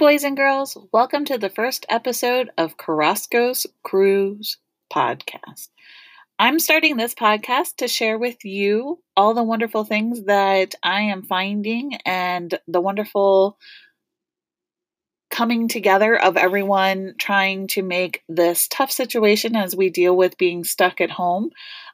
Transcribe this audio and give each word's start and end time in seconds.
boys 0.00 0.24
and 0.24 0.34
girls. 0.34 0.78
Welcome 0.94 1.26
to 1.26 1.36
the 1.36 1.50
first 1.50 1.84
episode 1.90 2.48
of 2.56 2.78
Carrasco's 2.78 3.66
Crew's 3.84 4.56
podcast. 4.90 5.68
I'm 6.38 6.58
starting 6.58 6.96
this 6.96 7.12
podcast 7.12 7.76
to 7.76 7.86
share 7.86 8.18
with 8.18 8.42
you 8.42 9.02
all 9.14 9.34
the 9.34 9.42
wonderful 9.42 9.84
things 9.84 10.24
that 10.24 10.74
I 10.82 11.02
am 11.02 11.24
finding 11.24 11.96
and 12.06 12.58
the 12.66 12.80
wonderful 12.80 13.58
coming 15.30 15.68
together 15.68 16.18
of 16.18 16.38
everyone 16.38 17.12
trying 17.18 17.66
to 17.66 17.82
make 17.82 18.22
this 18.26 18.68
tough 18.68 18.90
situation 18.90 19.54
as 19.54 19.76
we 19.76 19.90
deal 19.90 20.16
with 20.16 20.38
being 20.38 20.64
stuck 20.64 21.02
at 21.02 21.10
home 21.10 21.50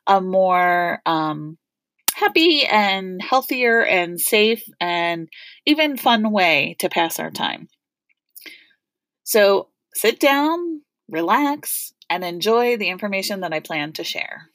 a 0.07 0.21
more 0.21 1.03
um, 1.07 1.59
happy 2.15 2.65
and 2.65 3.21
healthier 3.21 3.85
and 3.85 4.21
safe 4.21 4.63
and 4.81 5.29
even 5.67 5.97
fun 5.97 6.31
way 6.31 6.77
to 6.79 6.89
pass 6.89 7.19
our 7.19 7.33
time. 7.33 7.67
So 9.27 9.71
sit 9.93 10.21
down, 10.21 10.83
relax, 11.09 11.93
and 12.09 12.25
enjoy 12.25 12.77
the 12.77 12.89
information 12.89 13.41
that 13.41 13.53
I 13.53 13.59
plan 13.59 13.93
to 13.95 14.05
share. 14.05 14.49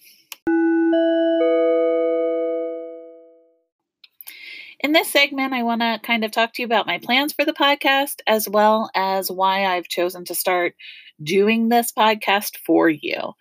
In 4.80 4.94
this 4.94 5.12
segment, 5.12 5.54
I 5.54 5.64
want 5.64 5.82
to 5.82 6.00
kind 6.02 6.24
of 6.24 6.32
talk 6.32 6.54
to 6.54 6.62
you 6.62 6.66
about 6.66 6.88
my 6.88 7.00
plans 7.00 7.34
for 7.34 7.44
the 7.44 7.52
podcast 7.52 8.22
as 8.26 8.48
well 8.48 8.90
as 8.96 9.30
why 9.30 9.66
I've 9.66 9.90
chosen 9.90 10.24
to 10.26 10.36
start 10.36 10.74
doing 11.22 11.68
this 11.68 11.92
podcast 11.92 12.56
for 12.66 12.90
you. 12.90 13.34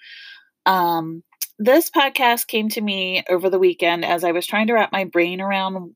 Um, 0.67 1.23
this 1.61 1.91
podcast 1.91 2.49
came 2.49 2.69
to 2.71 2.81
me 2.81 3.23
over 3.31 3.49
the 3.49 3.61
weekend 3.61 4.05
as 4.05 4.25
I 4.25 4.33
was 4.33 4.49
trying 4.49 4.67
to 4.67 4.73
wrap 4.73 4.91
my 4.91 5.05
brain 5.05 5.41
around 5.41 5.95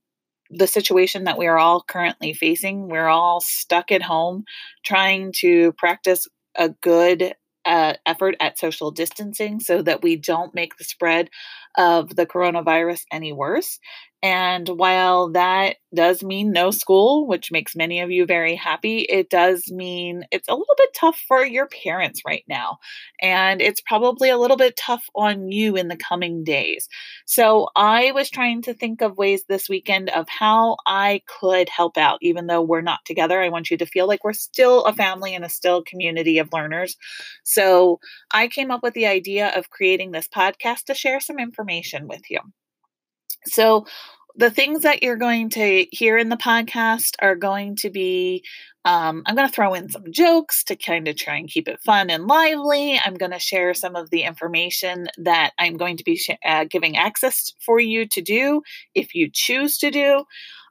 the 0.56 0.66
situation 0.66 1.24
that 1.24 1.38
we 1.38 1.47
are 1.47 1.58
all 1.58 1.83
currently 1.83 2.33
facing. 2.33 2.88
We're 2.88 3.08
all 3.08 3.41
stuck 3.41 3.91
at 3.92 4.02
home 4.02 4.44
trying 4.84 5.33
to 5.41 5.72
practice 5.72 6.28
a 6.56 6.69
good 6.69 7.34
uh, 7.64 7.94
effort 8.05 8.36
at 8.41 8.58
social 8.58 8.91
distancing 8.91 9.58
so 9.58 9.82
that 9.82 10.02
we 10.02 10.16
don't 10.16 10.55
make 10.55 10.77
the 10.77 10.84
spread 10.84 11.30
of 11.77 12.14
the 12.14 12.27
coronavirus 12.27 13.02
any 13.10 13.32
worse. 13.32 13.78
And 14.25 14.67
while 14.70 15.28
that 15.33 15.77
does 15.94 16.22
mean 16.22 16.50
no 16.50 16.70
school, 16.70 17.27
which 17.27 17.53
makes 17.53 17.77
many 17.77 18.00
of 18.00 18.11
you 18.11 18.25
very 18.25 18.56
happy, 18.56 19.00
it 19.00 19.28
does 19.28 19.70
mean 19.70 20.25
it's 20.33 20.48
a 20.48 20.55
little 20.55 20.75
bit 20.78 20.89
tough 20.98 21.22
for 21.28 21.44
your 21.44 21.66
parents 21.66 22.22
right 22.27 22.42
now. 22.48 22.78
And 23.20 23.61
it's 23.61 23.83
probably 23.83 24.31
a 24.31 24.39
little 24.39 24.56
bit 24.56 24.78
tough 24.78 25.05
on 25.14 25.53
you 25.53 25.77
in 25.77 25.89
the 25.89 25.98
coming 25.98 26.42
days. 26.42 26.89
So 27.27 27.69
I 27.77 28.12
was 28.12 28.31
trying 28.31 28.62
to 28.62 28.72
think 28.72 29.03
of 29.03 29.19
ways 29.19 29.44
this 29.47 29.69
weekend 29.69 30.08
of 30.08 30.27
how 30.31 30.78
I 30.86 31.20
could 31.27 31.69
help 31.69 31.98
out, 31.98 32.19
even 32.22 32.47
though 32.47 32.62
we're 32.62 32.81
not 32.81 33.00
together. 33.05 33.42
I 33.42 33.50
want 33.50 33.70
you 33.70 33.77
to 33.77 33.84
feel 33.84 34.09
like 34.09 34.25
we're 34.25 34.33
still 34.33 34.84
a 34.86 34.94
family 34.94 35.34
and 35.34 35.44
a 35.44 35.50
still 35.50 35.83
community 35.83 36.38
of 36.38 36.48
learners. 36.50 36.97
So 37.44 38.00
I 38.31 38.48
came 38.48 38.70
up 38.70 38.83
with 38.83 38.94
the 38.94 39.05
idea 39.05 39.53
of 39.55 39.69
creating 39.69 40.12
this 40.12 40.28
podcast 40.28 40.84
to 40.84 40.94
share 40.94 41.20
some 41.20 41.38
information 41.38 42.09
with 42.09 42.22
you. 42.31 42.41
So, 43.47 43.87
the 44.37 44.50
things 44.50 44.83
that 44.83 45.03
you're 45.03 45.17
going 45.17 45.48
to 45.50 45.87
hear 45.92 46.19
in 46.19 46.28
the 46.28 46.37
podcast 46.37 47.14
are 47.23 47.37
going 47.37 47.77
to 47.77 47.91
be 47.91 48.42
um, 48.84 49.23
I'm 49.25 49.34
going 49.34 49.48
to 49.48 49.55
throw 49.55 49.73
in 49.73 49.89
some 49.89 50.12
jokes 50.12 50.62
to 50.64 50.77
kind 50.77 51.09
of 51.09 51.17
try 51.17 51.37
and 51.37 51.48
keep 51.48 51.69
it 51.69 51.81
fun 51.83 52.11
and 52.11 52.27
lively. 52.27 53.00
I'm 53.03 53.15
going 53.15 53.33
to 53.33 53.39
share 53.39 53.72
some 53.72 53.97
of 53.97 54.11
the 54.11 54.22
information 54.25 55.09
that 55.19 55.53
I'm 55.59 55.78
going 55.78 55.97
to 55.97 56.05
be 56.05 56.17
sh- 56.17 56.31
uh, 56.45 56.67
giving 56.69 56.97
access 56.97 57.53
for 57.65 57.81
you 57.81 58.06
to 58.09 58.20
do 58.20 58.62
if 58.95 59.15
you 59.15 59.31
choose 59.33 59.78
to 59.78 59.91
do. 59.91 60.25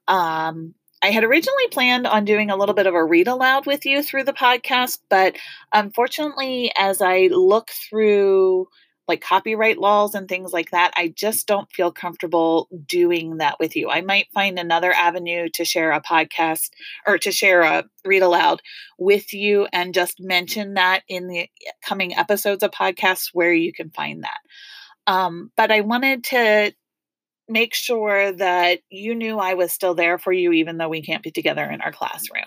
Um, 0.08 0.76
I 1.02 1.08
had 1.10 1.24
originally 1.24 1.68
planned 1.72 2.06
on 2.06 2.24
doing 2.24 2.52
a 2.52 2.56
little 2.56 2.76
bit 2.76 2.88
of 2.88 2.94
a 2.94 3.04
read 3.04 3.28
aloud 3.28 3.66
with 3.66 3.84
you 3.84 4.04
through 4.04 4.24
the 4.26 4.32
podcast, 4.34 5.00
but 5.10 5.36
unfortunately, 5.74 6.72
as 6.78 7.02
I 7.02 7.30
look 7.32 7.72
through 7.90 8.68
like 9.08 9.22
copyright 9.22 9.78
laws 9.78 10.16
and 10.16 10.28
things 10.28 10.54
like 10.54 10.72
that, 10.72 10.94
I 10.96 11.14
just 11.16 11.48
don't 11.48 11.72
feel 11.72 11.92
comfortable 11.92 12.70
doing 12.88 13.38
that 13.38 13.58
with 13.60 13.76
you. 13.76 13.90
I 13.90 14.02
might 14.02 14.28
find 14.34 14.58
another 14.58 14.94
avenue 14.94 15.50
to 15.56 15.66
share 15.66 15.92
a 15.92 16.02
podcast 16.02 16.70
or 17.06 17.18
to 17.20 17.32
share 17.32 17.62
a 17.62 17.84
read 18.06 18.22
aloud 18.22 18.62
with 18.98 19.34
you 19.34 19.68
and 19.74 19.94
just 19.94 20.20
mention 20.20 20.76
that 20.76 21.02
in 21.08 21.28
the 21.28 21.50
coming 21.86 22.16
episodes 22.16 22.64
of 22.64 22.72
podcasts 22.72 23.30
where 23.34 23.54
you 23.54 23.74
can 23.74 23.90
find 23.90 24.24
that. 24.24 24.40
Um, 25.06 25.52
but 25.58 25.72
I 25.72 25.82
wanted 25.82 26.24
to 26.26 26.74
make 27.50 27.74
sure 27.74 28.32
that 28.32 28.80
you 28.90 29.16
knew 29.16 29.38
I 29.38 29.56
was 29.56 29.72
still 29.74 29.96
there 29.96 30.18
for 30.18 30.32
you, 30.32 30.54
even 30.54 30.78
though 30.78 30.90
we 30.90 31.02
can't 31.02 31.24
be 31.24 31.32
together 31.32 31.64
in 31.64 31.82
our 31.82 31.92
classroom. 31.92 32.46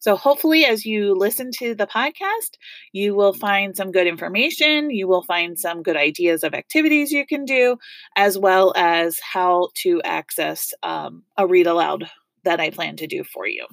So, 0.00 0.16
hopefully, 0.16 0.64
as 0.64 0.84
you 0.84 1.14
listen 1.14 1.50
to 1.58 1.74
the 1.74 1.86
podcast, 1.86 2.56
you 2.92 3.14
will 3.14 3.32
find 3.32 3.76
some 3.76 3.92
good 3.92 4.06
information. 4.06 4.90
You 4.90 5.08
will 5.08 5.22
find 5.22 5.58
some 5.58 5.82
good 5.82 5.96
ideas 5.96 6.44
of 6.44 6.54
activities 6.54 7.12
you 7.12 7.26
can 7.26 7.44
do, 7.44 7.76
as 8.16 8.38
well 8.38 8.72
as 8.76 9.18
how 9.20 9.70
to 9.76 10.00
access 10.02 10.72
um, 10.82 11.22
a 11.36 11.46
read 11.46 11.66
aloud 11.66 12.08
that 12.44 12.60
I 12.60 12.70
plan 12.70 12.96
to 12.96 13.06
do 13.06 13.24
for 13.24 13.46
you. 13.46 13.66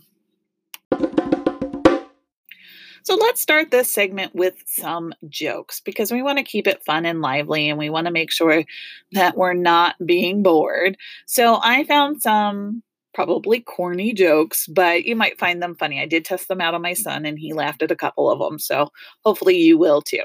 So 3.06 3.14
let's 3.14 3.40
start 3.40 3.69
this 3.69 3.91
segment 3.91 4.34
with 4.34 4.56
some 4.66 5.14
jokes 5.30 5.80
because 5.80 6.12
we 6.12 6.24
want 6.24 6.40
to 6.40 6.44
keep 6.44 6.66
it 6.66 6.84
fun 6.84 7.06
and 7.06 7.22
lively 7.22 7.69
and 7.69 7.78
we 7.78 7.91
want 7.91 8.08
to 8.08 8.12
make 8.12 8.31
sure 8.31 8.64
that 9.12 9.38
we're 9.38 9.53
not 9.53 9.96
being 10.03 10.41
bored. 10.41 10.97
So 11.28 11.59
I 11.64 11.84
found 11.84 12.24
some 12.24 12.81
probably 13.16 13.62
corny 13.62 14.14
jokes, 14.14 14.68
but 14.68 15.06
you 15.06 15.16
might 15.16 15.40
find 15.40 15.64
them 15.64 15.74
funny. 15.74 16.02
I 16.02 16.06
did 16.06 16.26
test 16.26 16.50
them 16.50 16.59
out 16.59 16.74
on 16.74 16.81
my 16.81 16.94
son 16.94 17.26
and 17.26 17.40
he 17.40 17.53
laughed 17.53 17.81
at 17.81 17.90
a 17.90 17.96
couple 17.96 18.30
of 18.30 18.40
them. 18.40 18.59
So 18.59 18.90
hopefully 19.24 19.56
you 19.56 19.78
will 19.78 20.02
too. 20.02 20.24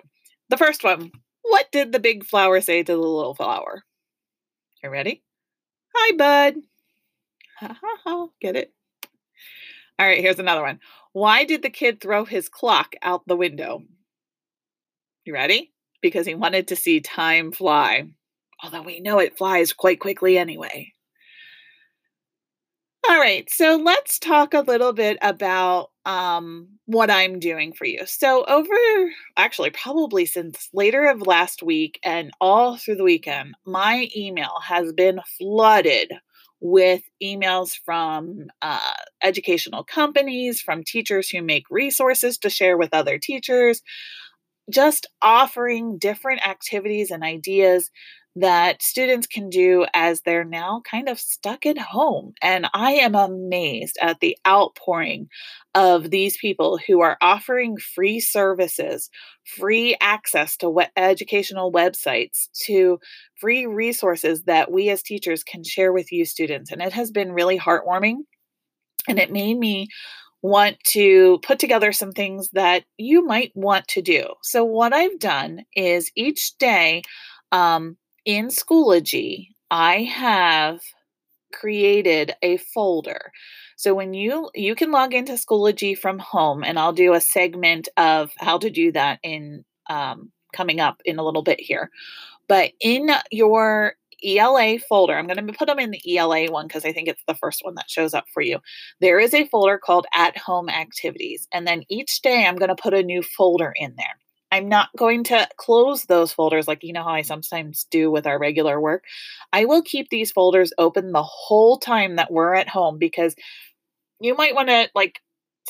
The 0.50 0.56
first 0.56 0.82
one 0.82 1.12
What 1.42 1.70
did 1.72 1.92
the 1.92 2.00
big 2.00 2.24
flower 2.24 2.60
say 2.60 2.82
to 2.82 2.92
the 2.92 2.98
little 2.98 3.34
flower? 3.34 3.84
You 4.82 4.90
ready? 4.90 5.22
Hi, 5.94 6.16
bud. 6.16 6.62
Ha 7.60 7.78
ha 7.80 7.96
ha. 8.04 8.26
Get 8.40 8.56
it? 8.56 8.72
All 9.98 10.06
right, 10.06 10.20
here's 10.20 10.38
another 10.38 10.62
one. 10.62 10.80
Why 11.12 11.44
did 11.44 11.62
the 11.62 11.70
kid 11.70 12.00
throw 12.00 12.24
his 12.24 12.48
clock 12.48 12.94
out 13.02 13.22
the 13.26 13.36
window? 13.36 13.84
You 15.24 15.34
ready? 15.34 15.72
Because 16.02 16.26
he 16.26 16.34
wanted 16.34 16.68
to 16.68 16.76
see 16.76 17.00
time 17.00 17.52
fly. 17.52 18.08
Although 18.62 18.82
we 18.82 19.00
know 19.00 19.18
it 19.20 19.38
flies 19.38 19.72
quite 19.72 20.00
quickly 20.00 20.36
anyway. 20.36 20.92
All 23.08 23.18
right, 23.18 23.48
so 23.50 23.76
let's 23.76 24.18
talk 24.18 24.54
a 24.54 24.60
little 24.60 24.92
bit 24.92 25.16
about 25.22 25.90
um, 26.04 26.68
what 26.86 27.10
I'm 27.10 27.38
doing 27.38 27.72
for 27.72 27.84
you. 27.84 28.00
So, 28.06 28.44
over 28.44 28.74
actually, 29.36 29.70
probably 29.70 30.26
since 30.26 30.68
later 30.72 31.06
of 31.06 31.26
last 31.26 31.62
week 31.62 31.98
and 32.04 32.30
all 32.40 32.76
through 32.76 32.96
the 32.96 33.04
weekend, 33.04 33.54
my 33.66 34.08
email 34.16 34.52
has 34.62 34.92
been 34.92 35.20
flooded 35.38 36.12
with 36.60 37.02
emails 37.22 37.74
from 37.84 38.48
uh, 38.60 38.78
educational 39.22 39.82
companies, 39.82 40.60
from 40.60 40.84
teachers 40.84 41.30
who 41.30 41.42
make 41.42 41.64
resources 41.70 42.36
to 42.38 42.50
share 42.50 42.76
with 42.76 42.92
other 42.92 43.18
teachers, 43.18 43.82
just 44.70 45.06
offering 45.22 45.98
different 45.98 46.46
activities 46.46 47.10
and 47.10 47.24
ideas 47.24 47.90
that 48.36 48.82
students 48.82 49.26
can 49.26 49.48
do 49.48 49.86
as 49.92 50.20
they're 50.20 50.44
now 50.44 50.82
kind 50.88 51.08
of 51.08 51.18
stuck 51.18 51.66
at 51.66 51.78
home. 51.78 52.32
And 52.40 52.68
I 52.72 52.92
am 52.92 53.14
amazed 53.14 53.98
at 54.00 54.20
the 54.20 54.36
outpouring 54.46 55.28
of 55.74 56.10
these 56.10 56.36
people 56.36 56.78
who 56.86 57.00
are 57.00 57.16
offering 57.20 57.76
free 57.76 58.20
services, 58.20 59.10
free 59.58 59.96
access 60.00 60.56
to 60.58 60.70
we- 60.70 60.86
educational 60.96 61.72
websites, 61.72 62.48
to 62.66 62.98
free 63.40 63.66
resources 63.66 64.44
that 64.44 64.70
we 64.70 64.90
as 64.90 65.02
teachers 65.02 65.42
can 65.42 65.64
share 65.64 65.92
with 65.92 66.12
you 66.12 66.24
students. 66.24 66.70
And 66.70 66.80
it 66.80 66.92
has 66.92 67.10
been 67.10 67.32
really 67.32 67.58
heartwarming. 67.58 68.18
And 69.08 69.18
it 69.18 69.32
made 69.32 69.58
me 69.58 69.88
want 70.42 70.78
to 70.84 71.38
put 71.42 71.58
together 71.58 71.92
some 71.92 72.12
things 72.12 72.50
that 72.52 72.84
you 72.96 73.24
might 73.24 73.52
want 73.54 73.88
to 73.88 74.02
do. 74.02 74.24
So, 74.42 74.64
what 74.64 74.92
I've 74.92 75.18
done 75.18 75.64
is 75.74 76.10
each 76.16 76.56
day, 76.58 77.02
um, 77.52 77.96
in 78.24 78.48
Schoology, 78.48 79.48
I 79.70 80.02
have 80.02 80.80
created 81.52 82.32
a 82.42 82.58
folder. 82.58 83.32
So 83.76 83.94
when 83.94 84.14
you 84.14 84.50
you 84.54 84.74
can 84.74 84.90
log 84.90 85.14
into 85.14 85.32
Schoology 85.32 85.96
from 85.96 86.18
home, 86.18 86.62
and 86.62 86.78
I'll 86.78 86.92
do 86.92 87.14
a 87.14 87.20
segment 87.20 87.88
of 87.96 88.30
how 88.38 88.58
to 88.58 88.70
do 88.70 88.92
that 88.92 89.20
in 89.22 89.64
um, 89.88 90.30
coming 90.54 90.80
up 90.80 91.00
in 91.04 91.18
a 91.18 91.24
little 91.24 91.42
bit 91.42 91.60
here. 91.60 91.90
But 92.48 92.72
in 92.80 93.10
your 93.30 93.94
ELA 94.22 94.78
folder, 94.80 95.16
I'm 95.16 95.26
going 95.26 95.46
to 95.46 95.52
put 95.52 95.66
them 95.66 95.78
in 95.78 95.92
the 95.92 96.16
ELA 96.16 96.50
one 96.50 96.66
because 96.66 96.84
I 96.84 96.92
think 96.92 97.08
it's 97.08 97.22
the 97.26 97.34
first 97.34 97.64
one 97.64 97.74
that 97.76 97.90
shows 97.90 98.12
up 98.12 98.26
for 98.32 98.42
you. 98.42 98.58
There 99.00 99.18
is 99.18 99.32
a 99.32 99.46
folder 99.46 99.78
called 99.78 100.06
At 100.14 100.36
Home 100.36 100.68
Activities, 100.68 101.48
and 101.52 101.66
then 101.66 101.84
each 101.88 102.20
day 102.20 102.46
I'm 102.46 102.56
going 102.56 102.68
to 102.68 102.82
put 102.82 102.94
a 102.94 103.02
new 103.02 103.22
folder 103.22 103.72
in 103.76 103.94
there. 103.96 104.19
I'm 104.52 104.68
not 104.68 104.88
going 104.96 105.24
to 105.24 105.48
close 105.56 106.04
those 106.04 106.32
folders 106.32 106.66
like 106.66 106.82
you 106.82 106.92
know 106.92 107.04
how 107.04 107.10
I 107.10 107.22
sometimes 107.22 107.86
do 107.90 108.10
with 108.10 108.26
our 108.26 108.38
regular 108.38 108.80
work. 108.80 109.04
I 109.52 109.64
will 109.64 109.82
keep 109.82 110.08
these 110.08 110.32
folders 110.32 110.72
open 110.78 111.12
the 111.12 111.22
whole 111.22 111.78
time 111.78 112.16
that 112.16 112.32
we're 112.32 112.54
at 112.54 112.68
home 112.68 112.98
because 112.98 113.34
you 114.20 114.34
might 114.34 114.54
want 114.54 114.68
to 114.68 114.88
like 114.94 115.20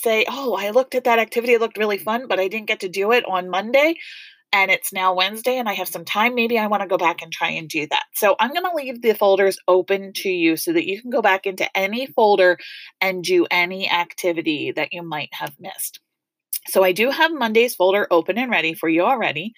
say, 0.00 0.24
oh, 0.28 0.56
I 0.58 0.70
looked 0.70 0.94
at 0.94 1.04
that 1.04 1.18
activity, 1.18 1.54
it 1.54 1.60
looked 1.60 1.78
really 1.78 1.98
fun, 1.98 2.26
but 2.28 2.40
I 2.40 2.48
didn't 2.48 2.68
get 2.68 2.80
to 2.80 2.88
do 2.88 3.12
it 3.12 3.24
on 3.28 3.50
Monday. 3.50 3.96
And 4.52 4.70
it's 4.70 4.92
now 4.92 5.14
Wednesday 5.14 5.58
and 5.58 5.68
I 5.68 5.74
have 5.74 5.88
some 5.88 6.04
time. 6.04 6.34
Maybe 6.34 6.58
I 6.58 6.66
want 6.66 6.82
to 6.82 6.88
go 6.88 6.98
back 6.98 7.22
and 7.22 7.30
try 7.30 7.50
and 7.50 7.68
do 7.68 7.86
that. 7.88 8.04
So 8.14 8.34
I'm 8.40 8.52
going 8.52 8.64
to 8.64 8.74
leave 8.74 9.00
the 9.00 9.14
folders 9.14 9.58
open 9.68 10.12
to 10.16 10.28
you 10.28 10.56
so 10.56 10.72
that 10.72 10.88
you 10.88 11.00
can 11.00 11.10
go 11.10 11.22
back 11.22 11.46
into 11.46 11.68
any 11.76 12.06
folder 12.06 12.58
and 13.00 13.22
do 13.22 13.46
any 13.50 13.88
activity 13.88 14.72
that 14.72 14.92
you 14.92 15.02
might 15.02 15.32
have 15.32 15.54
missed. 15.60 16.00
So 16.68 16.84
I 16.84 16.92
do 16.92 17.10
have 17.10 17.32
Monday's 17.32 17.74
folder 17.74 18.06
open 18.10 18.38
and 18.38 18.50
ready 18.50 18.74
for 18.74 18.88
you 18.88 19.02
already. 19.02 19.54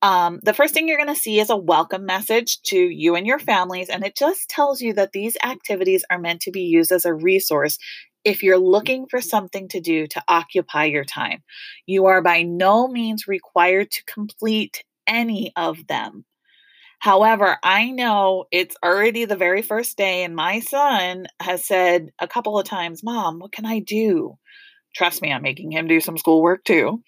Um, 0.00 0.38
the 0.44 0.54
first 0.54 0.74
thing 0.74 0.86
you're 0.86 0.96
going 0.96 1.12
to 1.12 1.20
see 1.20 1.40
is 1.40 1.50
a 1.50 1.56
welcome 1.56 2.06
message 2.06 2.60
to 2.66 2.78
you 2.78 3.16
and 3.16 3.26
your 3.26 3.38
families, 3.38 3.88
and 3.88 4.04
it 4.04 4.16
just 4.16 4.48
tells 4.48 4.80
you 4.80 4.92
that 4.94 5.12
these 5.12 5.36
activities 5.44 6.04
are 6.10 6.20
meant 6.20 6.40
to 6.42 6.52
be 6.52 6.62
used 6.62 6.92
as 6.92 7.04
a 7.04 7.12
resource 7.12 7.78
if 8.24 8.42
you're 8.42 8.58
looking 8.58 9.06
for 9.10 9.20
something 9.20 9.68
to 9.68 9.80
do 9.80 10.06
to 10.06 10.22
occupy 10.28 10.84
your 10.84 11.04
time. 11.04 11.42
You 11.86 12.06
are 12.06 12.22
by 12.22 12.42
no 12.42 12.86
means 12.88 13.26
required 13.26 13.90
to 13.90 14.04
complete 14.04 14.84
any 15.06 15.52
of 15.56 15.86
them. 15.88 16.24
However, 17.00 17.58
I 17.62 17.90
know 17.90 18.46
it's 18.50 18.76
already 18.84 19.24
the 19.24 19.36
very 19.36 19.62
first 19.62 19.96
day, 19.96 20.24
and 20.24 20.34
my 20.34 20.60
son 20.60 21.26
has 21.40 21.64
said 21.64 22.10
a 22.18 22.28
couple 22.28 22.58
of 22.58 22.66
times, 22.66 23.04
Mom, 23.04 23.38
what 23.38 23.52
can 23.52 23.66
I 23.66 23.78
do? 23.80 24.36
Trust 24.98 25.22
me, 25.22 25.32
I'm 25.32 25.42
making 25.42 25.70
him 25.70 25.86
do 25.86 26.00
some 26.00 26.18
schoolwork 26.18 26.64
too. 26.64 27.04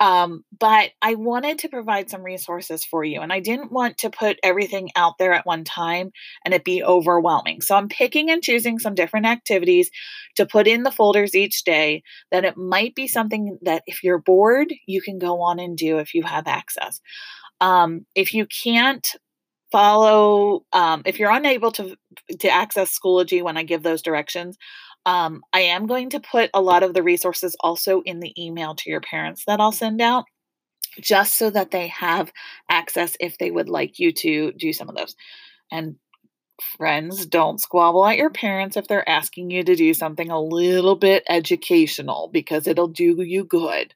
Um, 0.00 0.44
but 0.58 0.90
I 1.02 1.14
wanted 1.14 1.60
to 1.60 1.68
provide 1.68 2.10
some 2.10 2.22
resources 2.22 2.84
for 2.84 3.04
you, 3.04 3.20
and 3.20 3.32
I 3.32 3.38
didn't 3.38 3.70
want 3.70 3.96
to 3.98 4.10
put 4.10 4.38
everything 4.42 4.90
out 4.96 5.18
there 5.20 5.32
at 5.32 5.46
one 5.46 5.62
time 5.62 6.10
and 6.44 6.52
it 6.52 6.64
be 6.64 6.82
overwhelming. 6.82 7.60
So 7.60 7.76
I'm 7.76 7.88
picking 7.88 8.28
and 8.28 8.42
choosing 8.42 8.80
some 8.80 8.96
different 8.96 9.26
activities 9.26 9.88
to 10.34 10.46
put 10.46 10.66
in 10.66 10.82
the 10.82 10.90
folders 10.90 11.36
each 11.36 11.62
day 11.62 12.02
that 12.32 12.44
it 12.44 12.56
might 12.56 12.96
be 12.96 13.06
something 13.06 13.56
that 13.62 13.84
if 13.86 14.02
you're 14.02 14.18
bored, 14.18 14.74
you 14.88 15.00
can 15.00 15.20
go 15.20 15.40
on 15.40 15.60
and 15.60 15.76
do 15.76 15.98
if 15.98 16.14
you 16.14 16.24
have 16.24 16.48
access. 16.48 17.00
Um, 17.60 18.04
if 18.16 18.34
you 18.34 18.46
can't 18.46 19.08
follow 19.70 20.64
um, 20.72 21.02
if 21.04 21.18
you're 21.18 21.30
unable 21.30 21.70
to 21.72 21.96
to 22.40 22.48
access 22.48 22.98
schoology 22.98 23.42
when 23.42 23.56
i 23.56 23.62
give 23.62 23.82
those 23.82 24.02
directions 24.02 24.56
um, 25.06 25.42
I 25.52 25.60
am 25.60 25.86
going 25.86 26.10
to 26.10 26.20
put 26.20 26.50
a 26.52 26.60
lot 26.60 26.82
of 26.82 26.94
the 26.94 27.02
resources 27.02 27.56
also 27.60 28.02
in 28.02 28.20
the 28.20 28.34
email 28.42 28.74
to 28.74 28.90
your 28.90 29.00
parents 29.00 29.44
that 29.46 29.60
I'll 29.60 29.72
send 29.72 30.00
out, 30.00 30.24
just 31.00 31.38
so 31.38 31.50
that 31.50 31.70
they 31.70 31.88
have 31.88 32.32
access 32.68 33.16
if 33.20 33.38
they 33.38 33.50
would 33.50 33.68
like 33.68 33.98
you 33.98 34.12
to 34.12 34.52
do 34.52 34.72
some 34.72 34.88
of 34.88 34.96
those. 34.96 35.16
And 35.70 35.96
friends, 36.76 37.26
don't 37.26 37.60
squabble 37.60 38.06
at 38.06 38.16
your 38.16 38.30
parents 38.30 38.76
if 38.76 38.88
they're 38.88 39.08
asking 39.08 39.50
you 39.50 39.62
to 39.64 39.76
do 39.76 39.94
something 39.94 40.30
a 40.30 40.40
little 40.40 40.96
bit 40.96 41.22
educational 41.28 42.28
because 42.32 42.66
it'll 42.66 42.88
do 42.88 43.22
you 43.22 43.44
good. 43.44 43.94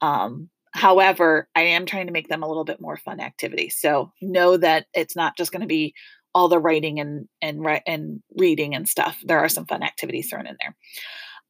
Um, 0.00 0.50
however, 0.72 1.48
I 1.54 1.62
am 1.62 1.86
trying 1.86 2.06
to 2.06 2.12
make 2.12 2.28
them 2.28 2.42
a 2.42 2.48
little 2.48 2.64
bit 2.64 2.80
more 2.80 2.96
fun 2.96 3.20
activities. 3.20 3.76
So 3.78 4.12
know 4.20 4.56
that 4.56 4.86
it's 4.94 5.16
not 5.16 5.36
just 5.36 5.52
going 5.52 5.62
to 5.62 5.66
be 5.66 5.94
all 6.34 6.48
the 6.48 6.58
writing 6.58 7.00
and 7.00 7.28
and 7.42 7.66
and 7.86 8.22
reading 8.36 8.74
and 8.74 8.88
stuff. 8.88 9.18
There 9.24 9.38
are 9.38 9.48
some 9.48 9.66
fun 9.66 9.82
activities 9.82 10.30
thrown 10.30 10.46
in 10.46 10.56
there. 10.60 10.76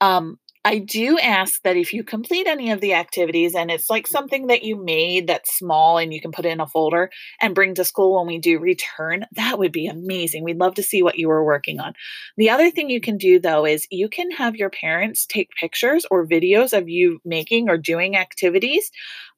Um, 0.01 0.39
I 0.63 0.79
do 0.79 1.19
ask 1.19 1.63
that 1.63 1.79
if 1.79 1.95
you 1.95 2.05
complete 2.05 2.47
any 2.47 2.71
of 2.71 2.83
the 2.83 2.93
activities 2.93 3.55
and 3.55 3.71
it's 3.71 3.89
like 3.89 4.07
something 4.07 4.49
that 4.49 4.63
you 4.63 4.77
made 4.77 5.27
that's 5.27 5.57
small 5.57 5.97
and 5.97 6.13
you 6.13 6.21
can 6.21 6.33
put 6.33 6.45
in 6.45 6.61
a 6.61 6.67
folder 6.67 7.09
and 7.41 7.55
bring 7.55 7.75
to 7.77 7.85
school 7.85 8.19
when 8.19 8.27
we 8.27 8.39
do 8.39 8.59
return, 8.59 9.25
that 9.33 9.59
would 9.59 9.73
be 9.73 9.87
amazing. 9.87 10.45
We'd 10.45 10.61
love 10.61 10.75
to 10.75 10.83
see 10.83 11.03
what 11.03 11.19
you 11.19 11.29
were 11.29 11.45
working 11.45 11.81
on. 11.81 11.95
The 12.37 12.51
other 12.51 12.71
thing 12.71 12.91
you 12.91 13.01
can 13.01 13.17
do 13.17 13.41
though 13.41 13.65
is 13.65 13.87
you 13.91 14.11
can 14.11 14.31
have 14.33 14.55
your 14.55 14.69
parents 14.69 15.25
take 15.25 15.49
pictures 15.59 16.05
or 16.11 16.27
videos 16.27 16.77
of 16.77 16.91
you 16.91 17.21
making 17.25 17.71
or 17.71 17.79
doing 17.79 18.17
activities 18.17 18.91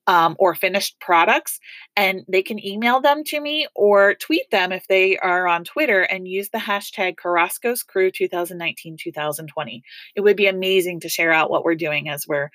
um, 0.06 0.37
or 0.38 0.54
finished 0.54 0.99
products, 1.00 1.60
and 1.96 2.25
they 2.28 2.43
can 2.43 2.64
email 2.64 3.00
them 3.00 3.22
to 3.25 3.40
me 3.40 3.66
or 3.75 4.14
tweet 4.14 4.50
them 4.50 4.72
if 4.72 4.87
they 4.88 5.19
are 5.19 5.46
on 5.46 5.64
Twitter 5.64 6.02
and 6.02 6.26
use 6.26 6.49
the 6.50 6.58
hashtag 6.58 7.16
Carrasco's 7.16 7.82
Crew 7.82 8.10
2019 8.10 8.96
2020. 8.99 9.82
It 10.16 10.20
would 10.20 10.37
be 10.37 10.46
amazing 10.46 11.00
to 11.00 11.08
share 11.08 11.32
out 11.32 11.50
what 11.50 11.64
we're 11.64 11.75
doing 11.75 12.08
as 12.08 12.26
we're 12.26 12.50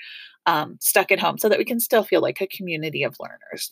um, 0.46 0.78
stuck 0.80 1.12
at 1.12 1.20
home 1.20 1.38
so 1.38 1.50
that 1.50 1.60
we 1.60 1.66
can 1.66 1.80
still 1.80 2.04
feel 2.04 2.22
like 2.22 2.42
a 2.42 2.48
community 2.48 3.04
of 3.04 3.18
learners. 3.20 3.72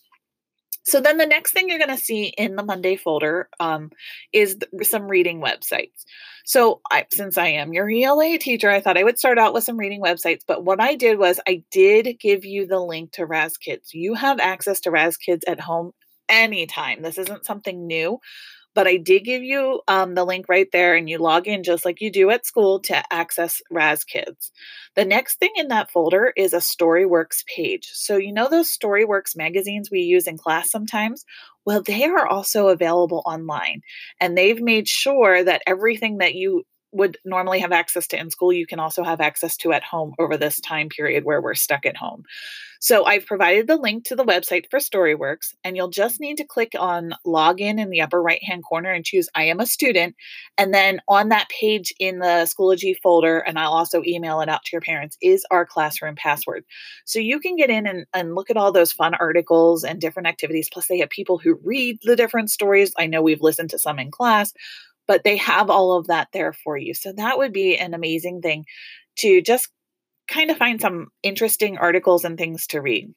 So 0.86 1.02
then 1.02 1.18
the 1.18 1.26
next 1.26 1.52
thing 1.52 1.68
you're 1.68 1.80
going 1.80 1.90
to 1.90 1.98
see 1.98 2.26
in 2.26 2.56
the 2.56 2.64
Monday 2.64 2.96
folder 2.96 3.50
um, 3.60 3.92
is 4.32 4.58
th- 4.58 4.88
some 4.88 5.08
reading 5.08 5.42
websites. 5.42 6.06
So 6.46 6.82
I, 6.92 7.06
since 7.12 7.38
I 7.38 7.48
am 7.48 7.74
your 7.74 7.90
ELA 7.90 8.38
teacher, 8.38 8.70
I 8.70 8.82
thought 8.82 8.98
I 8.98 9.04
would 9.04 9.18
start 9.18 9.40
out 9.40 9.54
with 9.54 9.64
some 9.64 9.78
reading 9.78 10.02
websites. 10.02 10.42
But 10.48 10.64
what 10.64 10.80
I 10.80 10.96
did 10.96 11.18
was 11.18 11.40
I 11.48 11.64
did 11.72 12.20
give 12.20 12.46
you 12.46 12.68
the 12.68 12.80
link 12.80 13.14
to 13.14 13.26
Raz 13.26 13.58
Kids. 13.58 13.94
You 13.94 14.14
have 14.14 14.40
access 14.40 14.80
to 14.82 14.92
Raz 14.92 15.18
Kids 15.18 15.44
at 15.48 15.60
home 15.60 15.92
anytime. 16.30 17.02
This 17.02 17.18
isn't 17.18 17.46
something 17.46 17.88
new 17.88 18.20
but 18.76 18.88
I 18.88 18.98
did 18.98 19.24
give 19.24 19.44
you 19.44 19.82
um, 19.88 20.16
the 20.16 20.26
link 20.26 20.48
right 20.50 20.68
there, 20.72 20.96
and 20.96 21.10
you 21.10 21.18
log 21.18 21.48
in 21.48 21.64
just 21.64 21.86
like 21.86 22.02
you 22.02 22.12
do 22.12 22.30
at 22.30 22.46
school 22.46 22.80
to 22.82 23.04
access 23.14 23.62
Raz 23.72 24.04
Kids. 24.04 24.52
The 24.96 25.06
next 25.06 25.40
thing 25.40 25.52
in 25.56 25.70
that 25.70 25.90
folder 25.92 26.34
is 26.38 26.54
a 26.54 26.58
Storyworks 26.58 27.46
page. 27.48 27.90
So, 27.94 28.18
you 28.18 28.34
know 28.34 28.50
those 28.50 28.70
Storyworks 28.76 29.36
magazines 29.36 29.90
we 29.92 30.02
use 30.02 30.28
in 30.28 30.38
class 30.38 30.70
sometimes? 30.70 31.26
Well, 31.66 31.82
they 31.82 32.04
are 32.06 32.28
also 32.28 32.68
available 32.68 33.24
online, 33.26 33.82
and 34.20 34.38
they've 34.38 34.62
made 34.62 34.88
sure 34.88 35.44
that 35.44 35.64
everything 35.66 36.18
that 36.20 36.36
you 36.36 36.64
would 36.96 37.18
normally 37.26 37.60
have 37.60 37.72
access 37.72 38.08
to 38.08 38.20
in 38.20 38.32
school, 38.32 38.54
you 38.54 38.66
can 38.66 38.80
also 38.80 39.04
have 39.04 39.22
access 39.22 39.58
to 39.58 39.74
at 39.74 39.84
home 39.84 40.14
over 40.18 40.38
this 40.38 40.60
time 40.62 40.90
period 40.90 41.26
where 41.26 41.42
we're 41.42 41.54
stuck 41.54 41.86
at 41.86 41.98
home. 41.98 42.24
So 42.80 43.04
I've 43.04 43.26
provided 43.26 43.68
the 43.68 43.78
link 43.78 44.06
to 44.06 44.16
the 44.16 44.24
website 44.24 44.70
for 44.70 44.80
Storyworks, 44.80 45.54
and 45.64 45.76
you'll 45.76 45.90
just 45.90 46.20
need 46.20 46.38
to 46.38 46.46
click 46.46 46.74
on 46.78 47.16
login 47.26 47.80
in 47.80 47.90
the 47.90 48.02
upper 48.02 48.22
right 48.22 48.44
hand 48.44 48.64
corner 48.64 48.92
and 48.92 49.04
choose 49.04 49.28
I 49.34 49.46
am 49.46 49.60
a 49.60 49.66
student. 49.66 50.16
And 50.58 50.74
then 50.74 51.02
on 51.08 51.30
that 51.30 51.50
page 51.50 51.94
in 52.00 52.20
the 52.20 52.46
Schoology 52.46 52.96
folder, 53.02 53.40
and 53.40 53.58
I'll 53.58 53.72
also 53.72 54.04
email 54.06 54.40
it 54.42 54.50
out 54.50 54.64
to 54.66 54.70
your 54.72 54.82
parents, 54.82 55.18
is 55.22 55.46
our 55.52 55.66
classroom 55.66 56.16
password. 56.16 56.64
So 57.06 57.20
you 57.20 57.40
can 57.40 57.56
get 57.56 57.70
in 57.70 57.88
and, 57.88 58.06
and 58.14 58.36
look 58.36 58.50
at 58.50 58.58
all 58.58 58.72
those 58.72 58.92
fun 58.92 59.16
articles 59.16 59.84
and 59.84 60.00
different 60.00 60.28
activities. 60.28 60.70
Plus, 60.72 60.88
they 60.88 61.00
have 61.00 61.10
people 61.10 61.40
who 61.40 61.60
read 61.64 62.00
the 62.04 62.16
different 62.16 62.52
stories. 62.52 62.94
I 62.98 63.08
know 63.08 63.22
we've 63.22 63.42
listened 63.42 63.72
to 63.72 63.80
some 63.80 64.00
in 64.00 64.12
class 64.12 64.54
but 65.08 65.24
they 65.24 65.38
have 65.38 65.70
all 65.70 65.98
of 65.98 66.08
that 66.08 66.30
there 66.34 66.54
for 66.54 66.78
you. 66.78 66.94
So 66.94 67.14
that 67.14 67.38
would 67.38 67.54
be 67.54 67.78
an 67.78 67.94
amazing 67.94 68.42
thing 68.42 68.66
to 69.18 69.42
just 69.42 69.70
kind 70.28 70.50
of 70.50 70.58
find 70.58 70.82
some 70.82 71.08
interesting 71.24 71.78
articles 71.78 72.26
and 72.26 72.38
things 72.38 72.68
to 72.68 72.82
read. 72.82 73.14